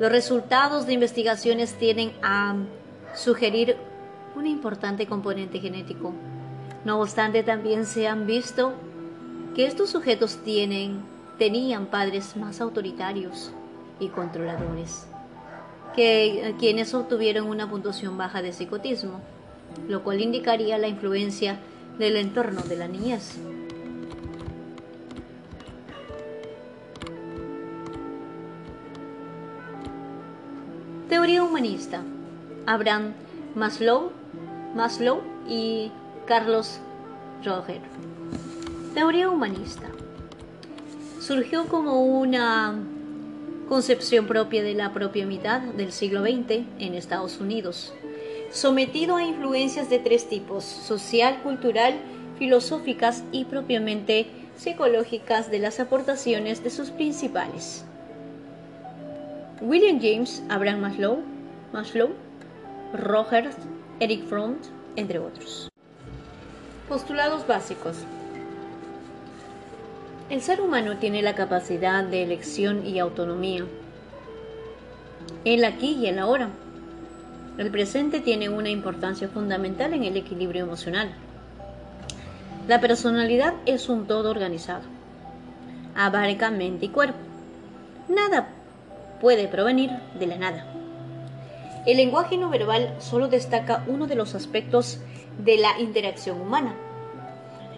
[0.00, 2.56] Los resultados de investigaciones tienden a
[3.14, 3.76] sugerir
[4.34, 6.14] un importante componente genético.
[6.86, 8.72] No obstante, también se han visto
[9.54, 11.02] que estos sujetos tienen,
[11.38, 13.52] tenían padres más autoritarios
[14.00, 15.06] y controladores
[15.94, 19.20] que eh, quienes obtuvieron una puntuación baja de psicotismo,
[19.88, 21.58] lo cual indicaría la influencia
[21.98, 23.38] del entorno de la niñez.
[31.08, 32.02] Teoría humanista.
[32.66, 33.12] Abraham
[33.54, 34.10] Maslow,
[34.74, 35.92] Maslow y
[36.26, 36.80] Carlos
[37.44, 37.80] Roger.
[38.94, 39.88] Teoría humanista.
[41.20, 42.74] Surgió como una
[43.68, 47.92] concepción propia de la propia mitad del siglo XX en Estados Unidos,
[48.50, 51.94] sometido a influencias de tres tipos, social, cultural,
[52.38, 57.84] filosóficas y propiamente psicológicas de las aportaciones de sus principales.
[59.60, 61.18] William James, Abraham Maslow,
[61.72, 62.10] Maslow,
[62.92, 63.50] Roger,
[64.00, 64.56] Eric Fromm,
[64.96, 65.70] entre otros.
[66.88, 67.96] Postulados básicos.
[70.34, 73.66] El ser humano tiene la capacidad de elección y autonomía.
[75.44, 76.48] El aquí y el ahora.
[77.56, 81.14] El presente tiene una importancia fundamental en el equilibrio emocional.
[82.66, 84.82] La personalidad es un todo organizado.
[85.94, 87.20] Abarca mente y cuerpo.
[88.08, 88.48] Nada
[89.20, 90.66] puede provenir de la nada.
[91.86, 94.98] El lenguaje no verbal solo destaca uno de los aspectos
[95.38, 96.74] de la interacción humana.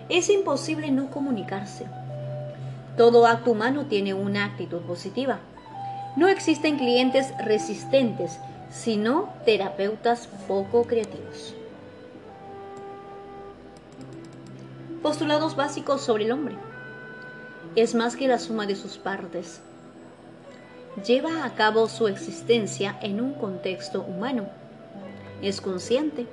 [0.09, 1.85] Es imposible no comunicarse
[2.97, 5.39] todo acto humano tiene una actitud positiva.
[6.17, 8.39] No existen clientes resistentes,
[8.71, 11.55] sino terapeutas poco creativos.
[15.03, 16.57] Postulados básicos sobre el hombre.
[17.77, 19.61] Es más que la suma de sus partes.
[21.07, 24.49] Lleva a cabo su existencia en un contexto humano.
[25.43, 26.27] Es consciente.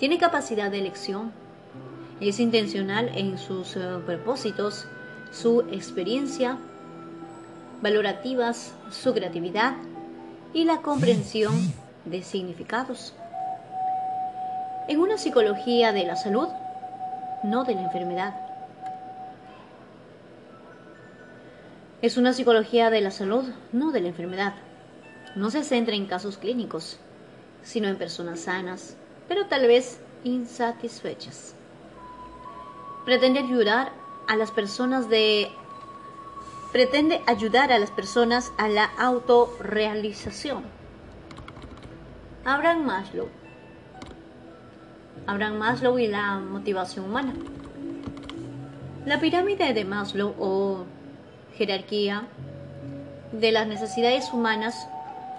[0.00, 1.30] Tiene capacidad de elección.
[2.20, 4.86] Es intencional en sus eh, propósitos
[5.32, 6.58] su experiencia,
[7.82, 9.74] valorativas, su creatividad
[10.52, 11.72] y la comprensión
[12.04, 13.14] de significados.
[14.88, 16.48] En una psicología de la salud,
[17.44, 18.34] no de la enfermedad.
[22.02, 24.54] Es una psicología de la salud, no de la enfermedad.
[25.36, 26.98] No se centra en casos clínicos,
[27.62, 28.96] sino en personas sanas,
[29.28, 31.54] pero tal vez insatisfechas.
[33.04, 33.92] Pretende ayudar
[34.30, 35.50] a las personas de
[36.70, 40.62] pretende ayudar a las personas a la autorrealización.
[42.44, 43.26] Abraham Maslow.
[45.26, 47.34] Abraham Maslow y la motivación humana.
[49.04, 50.84] La pirámide de Maslow o
[51.56, 52.28] jerarquía
[53.32, 54.86] de las necesidades humanas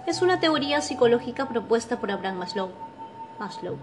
[0.06, 2.68] es una teoría psicológica propuesta por Abraham Maslow.
[3.38, 3.78] Maslow.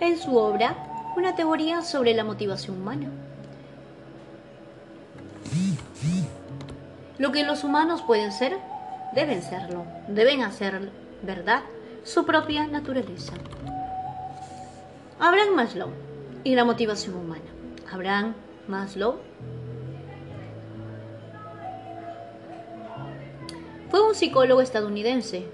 [0.00, 0.74] En su obra,
[1.16, 3.10] Una teoría sobre la motivación humana
[7.18, 8.56] Lo que los humanos pueden ser,
[9.14, 10.90] deben serlo, deben hacer
[11.22, 11.62] verdad
[12.04, 13.34] su propia naturaleza.
[15.18, 15.90] Abraham Maslow
[16.44, 17.42] y la motivación humana.
[17.92, 18.34] Abraham
[18.68, 19.18] Maslow
[23.90, 25.46] fue un psicólogo estadounidense,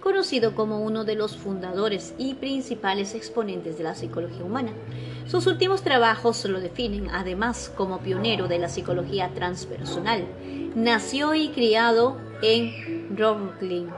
[0.00, 4.72] conocido como uno de los fundadores y principales exponentes de la psicología humana.
[5.26, 10.26] Sus últimos trabajos lo definen además como pionero de la psicología transpersonal.
[10.74, 13.88] Nació y criado en Brooklyn.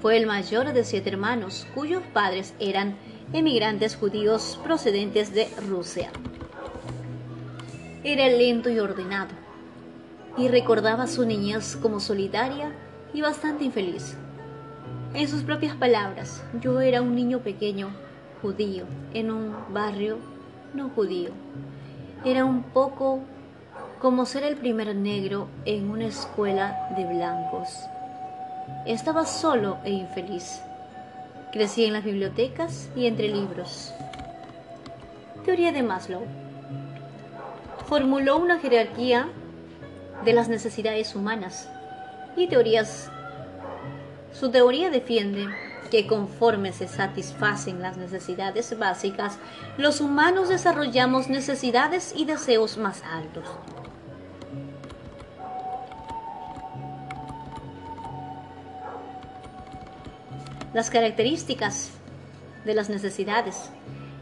[0.00, 2.96] Fue el mayor de siete hermanos cuyos padres eran
[3.32, 6.10] emigrantes judíos procedentes de Rusia.
[8.04, 9.30] Era lento y ordenado,
[10.36, 12.72] y recordaba su niñez como solitaria
[13.14, 14.16] y bastante infeliz.
[15.14, 17.90] En sus propias palabras, yo era un niño pequeño,
[18.40, 20.16] judío, en un barrio
[20.72, 21.32] no judío.
[22.24, 23.20] Era un poco
[24.00, 27.68] como ser el primer negro en una escuela de blancos.
[28.86, 30.62] Estaba solo e infeliz.
[31.52, 33.92] Crecí en las bibliotecas y entre libros.
[35.44, 36.22] Teoría de Maslow.
[37.86, 39.28] Formuló una jerarquía
[40.24, 41.68] de las necesidades humanas
[42.34, 43.11] y teorías.
[44.32, 45.46] Su teoría defiende
[45.90, 49.38] que conforme se satisfacen las necesidades básicas,
[49.76, 53.44] los humanos desarrollamos necesidades y deseos más altos.
[60.72, 61.90] Las características
[62.64, 63.68] de las necesidades.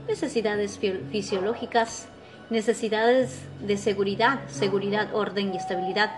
[0.09, 0.81] Necesidades
[1.13, 2.09] fisiológicas,
[2.51, 6.11] necesidades de seguridad, seguridad, orden y estabilidad,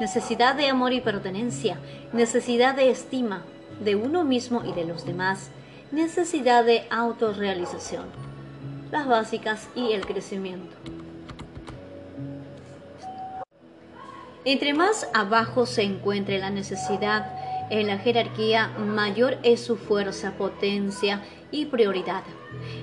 [0.00, 1.78] necesidad de amor y pertenencia,
[2.12, 3.44] necesidad de estima
[3.80, 5.50] de uno mismo y de los demás,
[5.92, 8.06] necesidad de autorrealización,
[8.90, 10.74] las básicas y el crecimiento.
[14.44, 17.32] Entre más abajo se encuentre la necesidad
[17.68, 22.22] en la jerarquía, mayor es su fuerza, potencia y prioridad.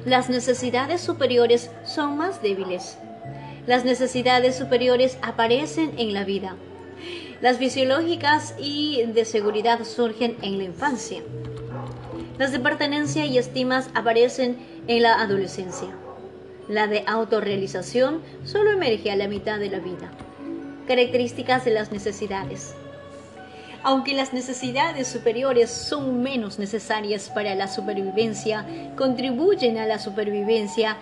[0.05, 2.97] Las necesidades superiores son más débiles.
[3.65, 6.57] Las necesidades superiores aparecen en la vida.
[7.43, 11.21] Las fisiológicas y de seguridad surgen en la infancia.
[12.37, 15.89] Las de pertenencia y estimas aparecen en la adolescencia.
[16.69, 20.09] La de autorrealización solo emerge a la mitad de la vida.
[20.87, 22.75] Características de las necesidades.
[23.83, 28.65] Aunque las necesidades superiores son menos necesarias para la supervivencia,
[28.95, 30.95] contribuyen a la supervivencia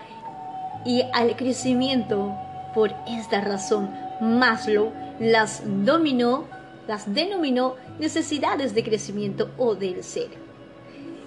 [0.86, 2.34] y al crecimiento.
[2.74, 4.92] Por esta razón, Maslow
[5.22, 6.46] las dominó,
[6.88, 10.30] las denominó necesidades de crecimiento o del ser.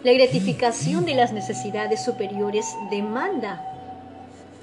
[0.02, 3.64] La gratificación de las necesidades superiores demanda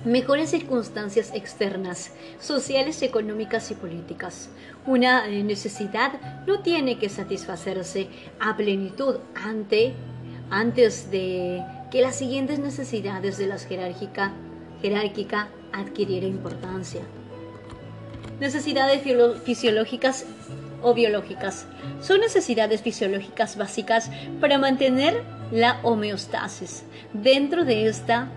[0.04, 2.12] mejores circunstancias externas,
[2.42, 4.50] sociales, económicas y políticas.
[4.86, 8.10] Una eh, necesidad no tiene que satisfacerse
[8.40, 9.94] a plenitud ante,
[10.50, 14.34] antes de que las siguientes necesidades de las jerárquica,
[14.82, 17.02] jerárquica adquiriera importancia.
[18.42, 19.04] Necesidades
[19.44, 20.26] fisiológicas
[20.82, 21.68] o biológicas.
[22.02, 25.22] Son necesidades fisiológicas básicas para mantener
[25.52, 26.84] la homeostasis.
[27.14, 28.30] Dentro de esta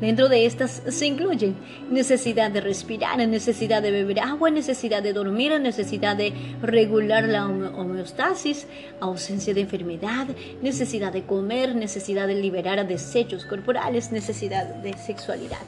[0.00, 1.56] Dentro de estas se incluyen
[1.90, 6.32] necesidad de respirar, necesidad de beber agua, necesidad de dormir, necesidad de
[6.62, 8.68] regular la homeostasis,
[9.00, 10.28] ausencia de enfermedad,
[10.62, 15.66] necesidad de comer, necesidad de liberar desechos corporales, necesidad de sexualidad.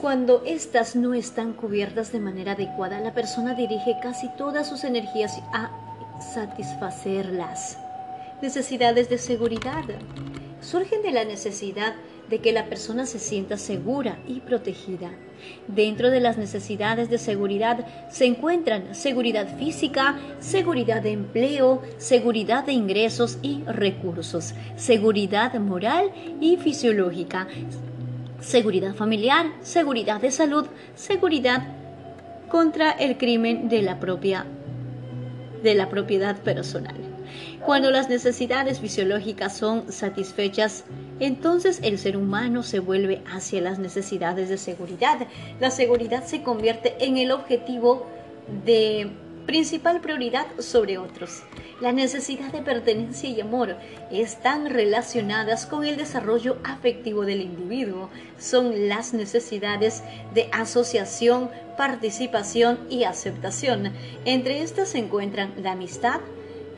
[0.00, 5.42] Cuando estas no están cubiertas de manera adecuada, la persona dirige casi todas sus energías
[5.52, 5.70] a
[6.32, 7.76] satisfacerlas.
[8.40, 9.84] Necesidades de seguridad
[10.62, 11.94] surgen de la necesidad
[12.30, 15.10] de que la persona se sienta segura y protegida.
[15.68, 22.72] Dentro de las necesidades de seguridad se encuentran seguridad física, seguridad de empleo, seguridad de
[22.72, 27.48] ingresos y recursos, seguridad moral y fisiológica,
[28.40, 31.62] seguridad familiar, seguridad de salud, seguridad
[32.48, 34.46] contra el crimen de la propia
[35.62, 36.96] de la propiedad personal.
[37.64, 40.84] Cuando las necesidades fisiológicas son satisfechas,
[41.20, 45.26] entonces el ser humano se vuelve hacia las necesidades de seguridad.
[45.60, 48.06] La seguridad se convierte en el objetivo
[48.64, 49.10] de
[49.50, 51.42] principal prioridad sobre otros.
[51.80, 53.74] La necesidad de pertenencia y amor
[54.12, 58.10] están relacionadas con el desarrollo afectivo del individuo.
[58.38, 63.92] Son las necesidades de asociación, participación y aceptación.
[64.24, 66.20] Entre estas se encuentran la amistad,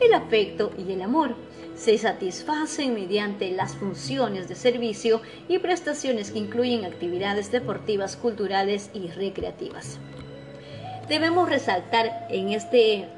[0.01, 1.37] el afecto y el amor.
[1.77, 9.09] Se satisfacen mediante las funciones de servicio y prestaciones que incluyen actividades deportivas, culturales y
[9.09, 9.99] recreativas.
[11.09, 13.09] Debemos resaltar en este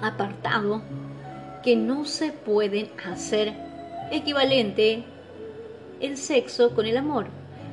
[0.00, 0.82] apartado
[1.62, 3.54] que no se pueden hacer
[4.10, 5.04] equivalente
[6.00, 7.26] el sexo con el amor.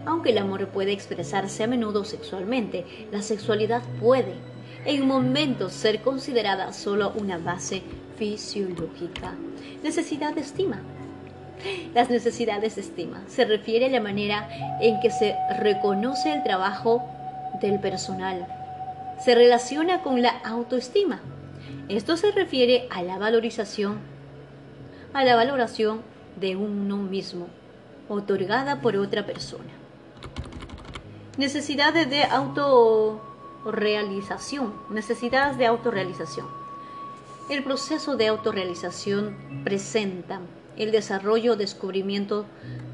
[0.05, 4.33] Aunque el amor puede expresarse a menudo sexualmente, la sexualidad puede
[4.85, 7.81] en momentos ser considerada solo una base
[8.17, 9.33] fisiológica.
[9.83, 10.81] Necesidad de estima.
[11.93, 14.49] Las necesidades de estima se refiere a la manera
[14.81, 17.03] en que se reconoce el trabajo
[17.61, 18.64] del personal.
[19.24, 21.22] Se relaciona con la autoestima.
[21.88, 23.99] Esto se refiere a la valorización,
[25.13, 26.01] a la valoración
[26.39, 27.47] de uno mismo,
[28.09, 29.72] otorgada por otra persona.
[31.38, 36.47] Necesidades de autorrealización, necesidades de autorrealización.
[37.49, 40.41] El proceso de autorrealización presenta
[40.78, 42.45] el desarrollo o descubrimiento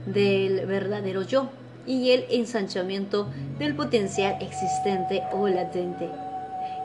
[0.05, 1.49] del verdadero yo
[1.85, 3.27] y el ensanchamiento
[3.57, 6.09] del potencial existente o latente.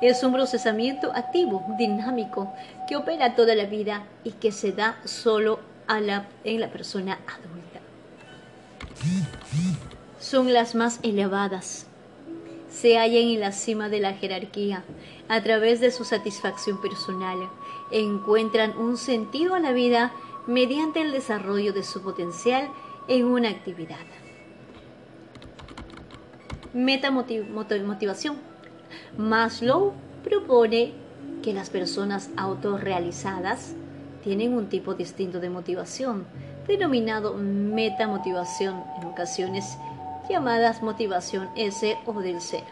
[0.02, 2.52] Es un procesamiento activo, dinámico,
[2.86, 7.18] que opera toda la vida y que se da solo a la, en la persona
[7.26, 7.80] adulta.
[10.20, 11.86] Son las más elevadas.
[12.70, 14.84] Se hallan en la cima de la jerarquía.
[15.28, 17.38] A través de su satisfacción personal,
[17.90, 20.12] encuentran un sentido a la vida
[20.46, 22.68] mediante el desarrollo de su potencial
[23.08, 23.96] en una actividad.
[26.72, 28.36] Meta motivación.
[29.16, 29.92] Maslow
[30.24, 30.92] propone
[31.42, 33.74] que las personas autorrealizadas
[34.22, 36.26] tienen un tipo distinto de motivación,
[36.66, 39.78] denominado metamotivación, en ocasiones
[40.28, 42.64] llamadas motivación S o del ser.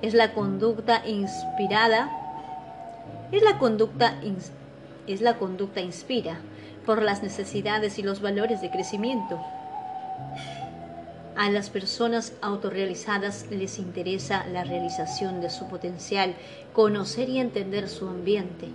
[0.00, 2.10] Es la conducta inspirada,
[3.30, 4.14] es la conducta,
[5.06, 6.38] es la conducta inspira
[6.86, 9.38] por las necesidades y los valores de crecimiento.
[11.34, 16.34] A las personas autorrealizadas les interesa la realización de su potencial,
[16.74, 18.68] conocer y entender su ambiente.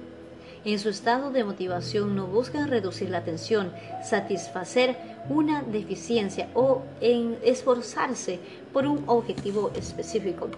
[0.65, 3.71] En su estado de motivación no buscan reducir la tensión,
[4.03, 4.97] satisfacer
[5.29, 8.39] una deficiencia o en esforzarse
[8.73, 10.49] por un objetivo específico.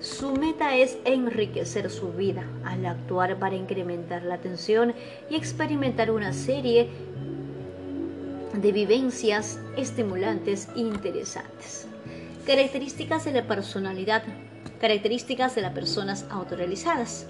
[0.00, 4.94] Su meta es enriquecer su vida al actuar para incrementar la atención
[5.30, 6.88] y experimentar una serie
[8.56, 11.86] de vivencias estimulantes e interesantes.
[12.46, 14.22] Características de la personalidad,
[14.80, 17.26] características de las personas autorrealizadas.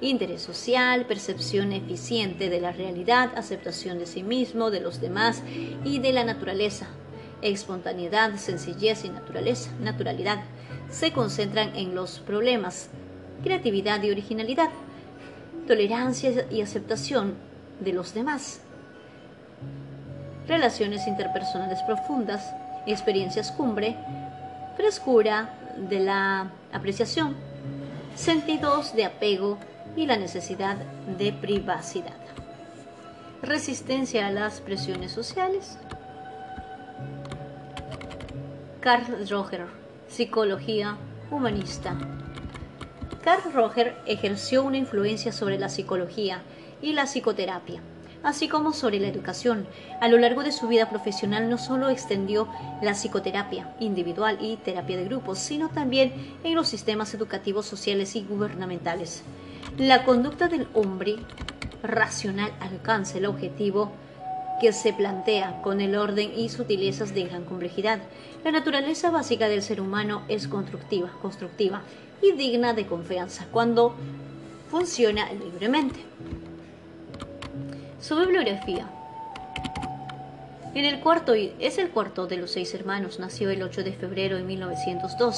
[0.00, 5.42] Interés social, percepción eficiente de la realidad, aceptación de sí mismo, de los demás
[5.84, 6.86] y de la naturaleza.
[7.42, 10.42] Espontaneidad, sencillez y naturaleza, naturalidad
[10.90, 12.88] se concentran en los problemas.
[13.42, 14.70] Creatividad y originalidad.
[15.66, 17.34] Tolerancia y aceptación
[17.80, 18.61] de los demás
[20.46, 22.54] relaciones interpersonales profundas,
[22.86, 23.96] experiencias cumbre,
[24.76, 27.36] frescura de la apreciación,
[28.14, 29.58] sentidos de apego
[29.96, 30.76] y la necesidad
[31.18, 32.16] de privacidad.
[33.42, 35.78] Resistencia a las presiones sociales.
[38.80, 39.66] Carl Roger,
[40.08, 40.96] Psicología
[41.30, 41.96] Humanista.
[43.22, 46.42] Carl Roger ejerció una influencia sobre la psicología
[46.80, 47.80] y la psicoterapia
[48.22, 49.66] así como sobre la educación.
[50.00, 52.48] A lo largo de su vida profesional no solo extendió
[52.80, 56.12] la psicoterapia individual y terapia de grupos, sino también
[56.44, 59.22] en los sistemas educativos, sociales y gubernamentales.
[59.78, 61.16] La conducta del hombre
[61.82, 63.92] racional alcanza el objetivo
[64.60, 68.00] que se plantea con el orden y sutilezas de gran complejidad.
[68.44, 71.82] La naturaleza básica del ser humano es constructiva, constructiva
[72.22, 73.94] y digna de confianza cuando
[74.70, 75.98] funciona libremente.
[78.02, 78.84] Su bibliografía.
[80.74, 84.36] En el cuarto, es el cuarto de los seis hermanos, nació el 8 de febrero
[84.36, 85.36] de 1902.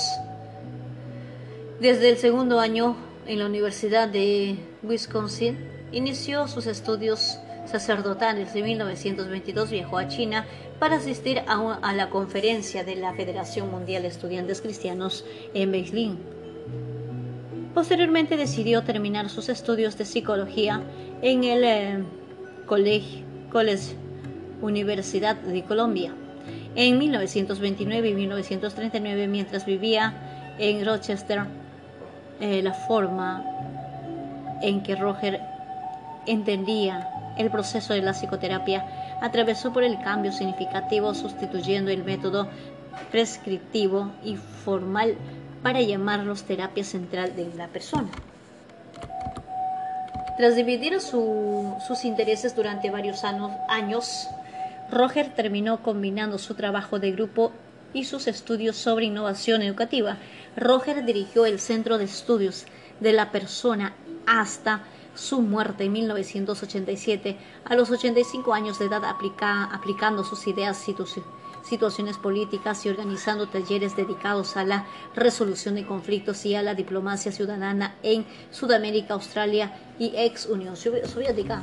[1.79, 2.97] Desde el segundo año
[3.27, 5.59] en la Universidad de Wisconsin,
[5.93, 8.55] inició sus estudios sacerdotales.
[8.55, 10.47] En 1922 viajó a China
[10.79, 16.17] para asistir a, a la conferencia de la Federación Mundial de Estudiantes Cristianos en Beijing.
[17.75, 20.81] Posteriormente decidió terminar sus estudios de psicología
[21.21, 22.05] en el eh,
[22.67, 23.97] College, College
[24.61, 26.15] Universidad de Colombia
[26.75, 30.15] en 1929 y 1939 mientras vivía
[30.59, 31.45] en Rochester.
[32.41, 33.45] Eh, la forma
[34.61, 35.41] en que Roger
[36.27, 37.09] entendía
[37.39, 38.85] el proceso de la psicoterapia
[39.21, 42.49] atravesó por el cambio significativo sustituyendo el método
[43.11, 45.17] prescriptivo y formal
[45.63, 48.09] para llamarlos terapia central de la persona.
[50.37, 54.29] Tras dividir sus intereses durante varios años,
[54.91, 57.53] Roger terminó combinando su trabajo de grupo
[57.93, 60.17] y sus estudios sobre innovación educativa.
[60.57, 62.67] Roger dirigió el Centro de Estudios
[62.99, 63.95] de la persona
[64.27, 64.83] hasta
[65.15, 70.77] su muerte en 1987 a los 85 años de edad aplicando sus ideas
[71.65, 77.33] situaciones políticas y organizando talleres dedicados a la resolución de conflictos y a la diplomacia
[77.33, 81.63] ciudadana en Sudamérica, Australia y ex Unión Soviética.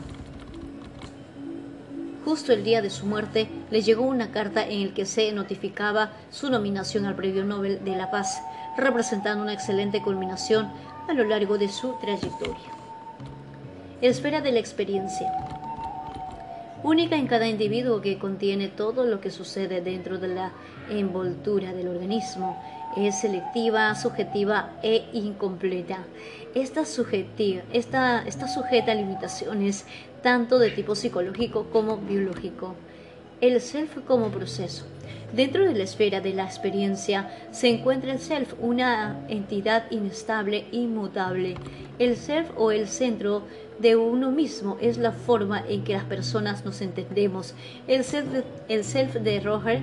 [2.26, 6.12] Justo el día de su muerte le llegó una carta en la que se notificaba
[6.30, 8.42] su nominación al Premio Nobel de la Paz,
[8.78, 10.72] representando una excelente culminación
[11.08, 12.56] a lo largo de su trayectoria.
[14.02, 15.61] Esfera de la experiencia.
[16.84, 20.52] Única en cada individuo que contiene todo lo que sucede dentro de la
[20.90, 22.60] envoltura del organismo.
[22.98, 26.00] Es selectiva, subjetiva e incompleta.
[26.56, 29.86] Esta, subjetiva, esta, está sujeta a limitaciones
[30.24, 32.76] tanto de tipo psicológico como biológico.
[33.42, 34.86] El self como proceso.
[35.34, 41.56] Dentro de la esfera de la experiencia se encuentra el self, una entidad inestable, inmutable.
[42.00, 43.44] El self o el centro
[43.80, 47.56] de uno mismo es la forma en que las personas nos entendemos.
[47.88, 49.82] El self de, el self de Roger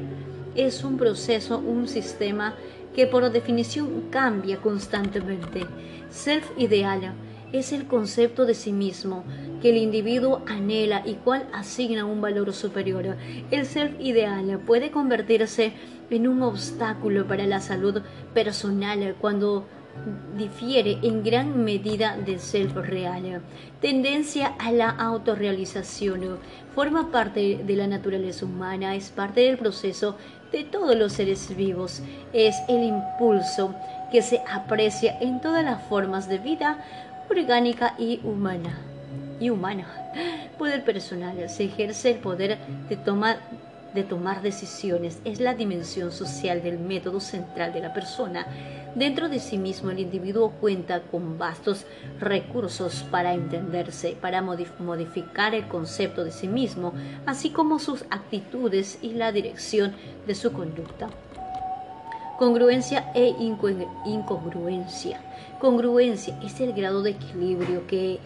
[0.54, 2.54] es un proceso, un sistema
[2.94, 5.66] que por definición cambia constantemente.
[6.10, 7.14] Self ideal
[7.52, 9.24] es el concepto de sí mismo
[9.62, 13.16] que el individuo anhela y cual asigna un valor superior.
[13.50, 15.72] El self ideal puede convertirse
[16.10, 18.02] en un obstáculo para la salud
[18.34, 19.66] personal cuando
[20.36, 23.42] difiere en gran medida del self real.
[23.80, 26.38] Tendencia a la autorrealización
[26.74, 30.16] forma parte de la naturaleza humana, es parte del proceso
[30.52, 33.74] de todos los seres vivos, es el impulso
[34.10, 36.78] que se aprecia en todas las formas de vida
[37.30, 38.78] orgánica y humana.
[39.40, 39.86] Y humana.
[40.58, 41.48] Poder personal.
[41.48, 43.38] Se ejerce el poder de tomar,
[43.94, 45.20] de tomar decisiones.
[45.24, 48.46] Es la dimensión social del método central de la persona.
[48.94, 51.84] Dentro de sí mismo el individuo cuenta con vastos
[52.18, 56.92] recursos para entenderse, para modificar el concepto de sí mismo,
[57.26, 59.94] así como sus actitudes y la dirección
[60.26, 61.08] de su conducta.
[62.38, 63.34] Congruencia e
[64.06, 65.20] incongruencia.
[65.58, 68.20] Congruencia es el grado de equilibrio que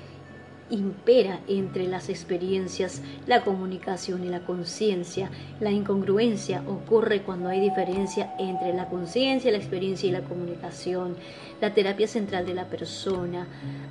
[0.72, 5.30] impera entre las experiencias, la comunicación y la conciencia.
[5.60, 11.16] La incongruencia ocurre cuando hay diferencia entre la conciencia, la experiencia y la comunicación.
[11.60, 13.46] La terapia central de la persona,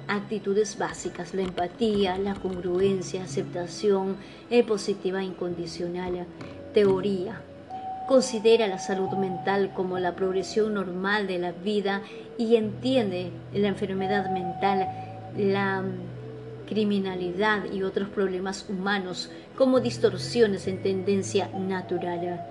[0.07, 4.17] actitudes básicas, la empatía, la congruencia, aceptación,
[4.67, 6.25] positiva incondicional,
[6.73, 7.41] teoría,
[8.07, 12.01] considera la salud mental como la progresión normal de la vida
[12.37, 14.87] y entiende la enfermedad mental,
[15.37, 15.83] la
[16.71, 22.45] criminalidad y otros problemas humanos como distorsiones en tendencia natural.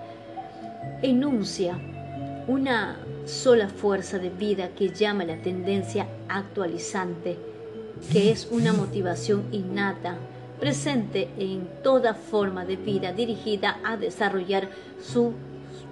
[1.01, 1.79] Enuncia
[2.47, 7.39] una sola fuerza de vida que llama la tendencia actualizante,
[8.11, 10.17] que es una motivación innata
[10.59, 14.69] presente en toda forma de vida dirigida a desarrollar
[15.01, 15.33] sus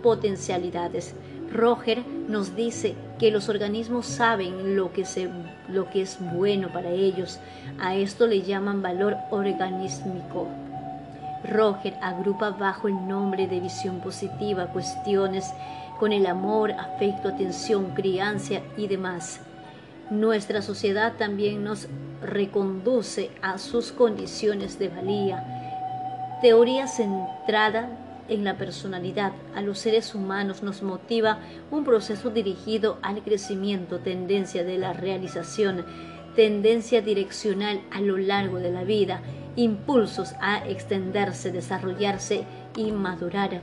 [0.04, 1.16] potencialidades.
[1.52, 5.04] Roger nos dice que los organismos saben lo que,
[5.68, 7.40] lo que es bueno para ellos.
[7.80, 10.48] A esto le llaman valor organísmico.
[11.44, 15.52] Roger agrupa bajo el nombre de visión positiva cuestiones
[16.00, 19.42] con el amor, afecto, atención, crianza y demás.
[20.10, 21.88] Nuestra sociedad también nos
[22.22, 26.38] reconduce a sus condiciones de valía.
[26.42, 27.90] Teoría centrada
[28.30, 31.40] en la personalidad, a los seres humanos nos motiva
[31.72, 35.86] un proceso dirigido al crecimiento, tendencia de la realización,
[36.36, 39.22] tendencia direccional a lo largo de la vida,
[39.56, 42.46] impulsos a extenderse, desarrollarse
[42.78, 43.62] y madurar.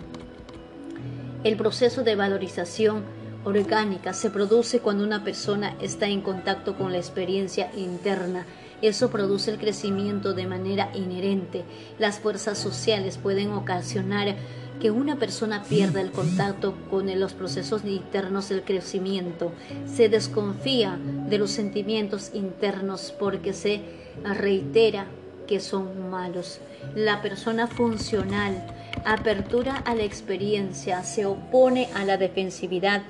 [1.45, 3.05] El proceso de valorización
[3.45, 8.45] orgánica se produce cuando una persona está en contacto con la experiencia interna.
[8.83, 11.65] Eso produce el crecimiento de manera inherente.
[11.99, 14.37] Las fuerzas sociales pueden ocasionar
[14.81, 19.53] que una persona pierda el contacto con los procesos internos del crecimiento.
[19.87, 20.99] Se desconfía
[21.29, 23.81] de los sentimientos internos porque se
[24.23, 25.07] reitera
[25.47, 26.61] que son malos.
[26.95, 28.67] La persona funcional,
[29.05, 33.03] apertura a la experiencia, se opone a la defensividad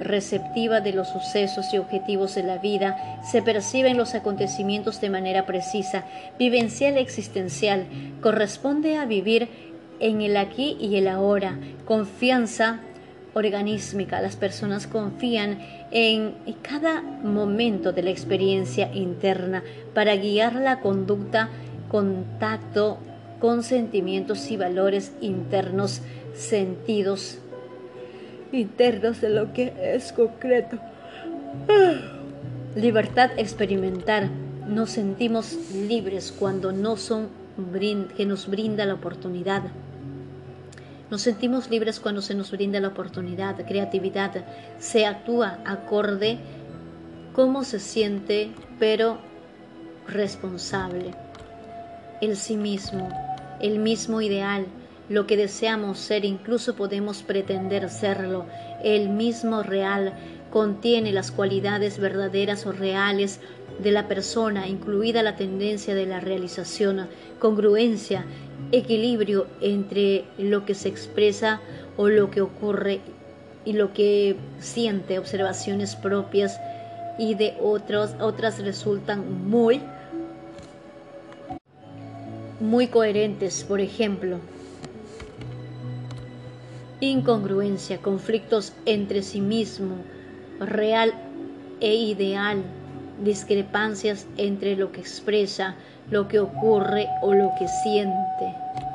[0.00, 5.46] receptiva de los sucesos y objetivos de la vida, se perciben los acontecimientos de manera
[5.46, 6.04] precisa,
[6.38, 7.86] vivencial existencial,
[8.20, 9.48] corresponde a vivir
[10.00, 12.80] en el aquí y el ahora, confianza
[13.34, 14.20] organísmica.
[14.20, 15.58] Las personas confían
[15.90, 19.62] en cada momento de la experiencia interna
[19.94, 21.50] para guiar la conducta,
[21.88, 22.98] contacto
[23.40, 26.00] con sentimientos y valores internos,
[26.34, 27.38] sentidos
[28.52, 30.78] internos de lo que es concreto.
[32.74, 34.28] Libertad experimentar.
[34.68, 37.28] Nos sentimos libres cuando no son
[38.16, 39.62] que nos brinda la oportunidad.
[41.10, 44.44] Nos sentimos libres cuando se nos brinda la oportunidad, creatividad,
[44.78, 46.38] se actúa acorde
[47.32, 49.18] cómo se siente, pero
[50.08, 51.14] responsable.
[52.20, 53.08] El sí mismo,
[53.60, 54.66] el mismo ideal,
[55.08, 58.46] lo que deseamos ser, incluso podemos pretender serlo,
[58.82, 60.14] el mismo real,
[60.50, 63.40] contiene las cualidades verdaderas o reales
[63.78, 68.24] de la persona, incluida la tendencia de la realización, congruencia,
[68.72, 71.60] equilibrio entre lo que se expresa
[71.96, 73.00] o lo que ocurre
[73.64, 76.58] y lo que siente, observaciones propias
[77.18, 79.80] y de otros, otras resultan muy
[82.58, 84.38] muy coherentes, por ejemplo,
[87.00, 89.96] incongruencia, conflictos entre sí mismo,
[90.60, 91.12] real
[91.80, 92.62] e ideal,
[93.22, 95.76] discrepancias entre lo que expresa,
[96.10, 98.85] lo que ocurre o lo que siente.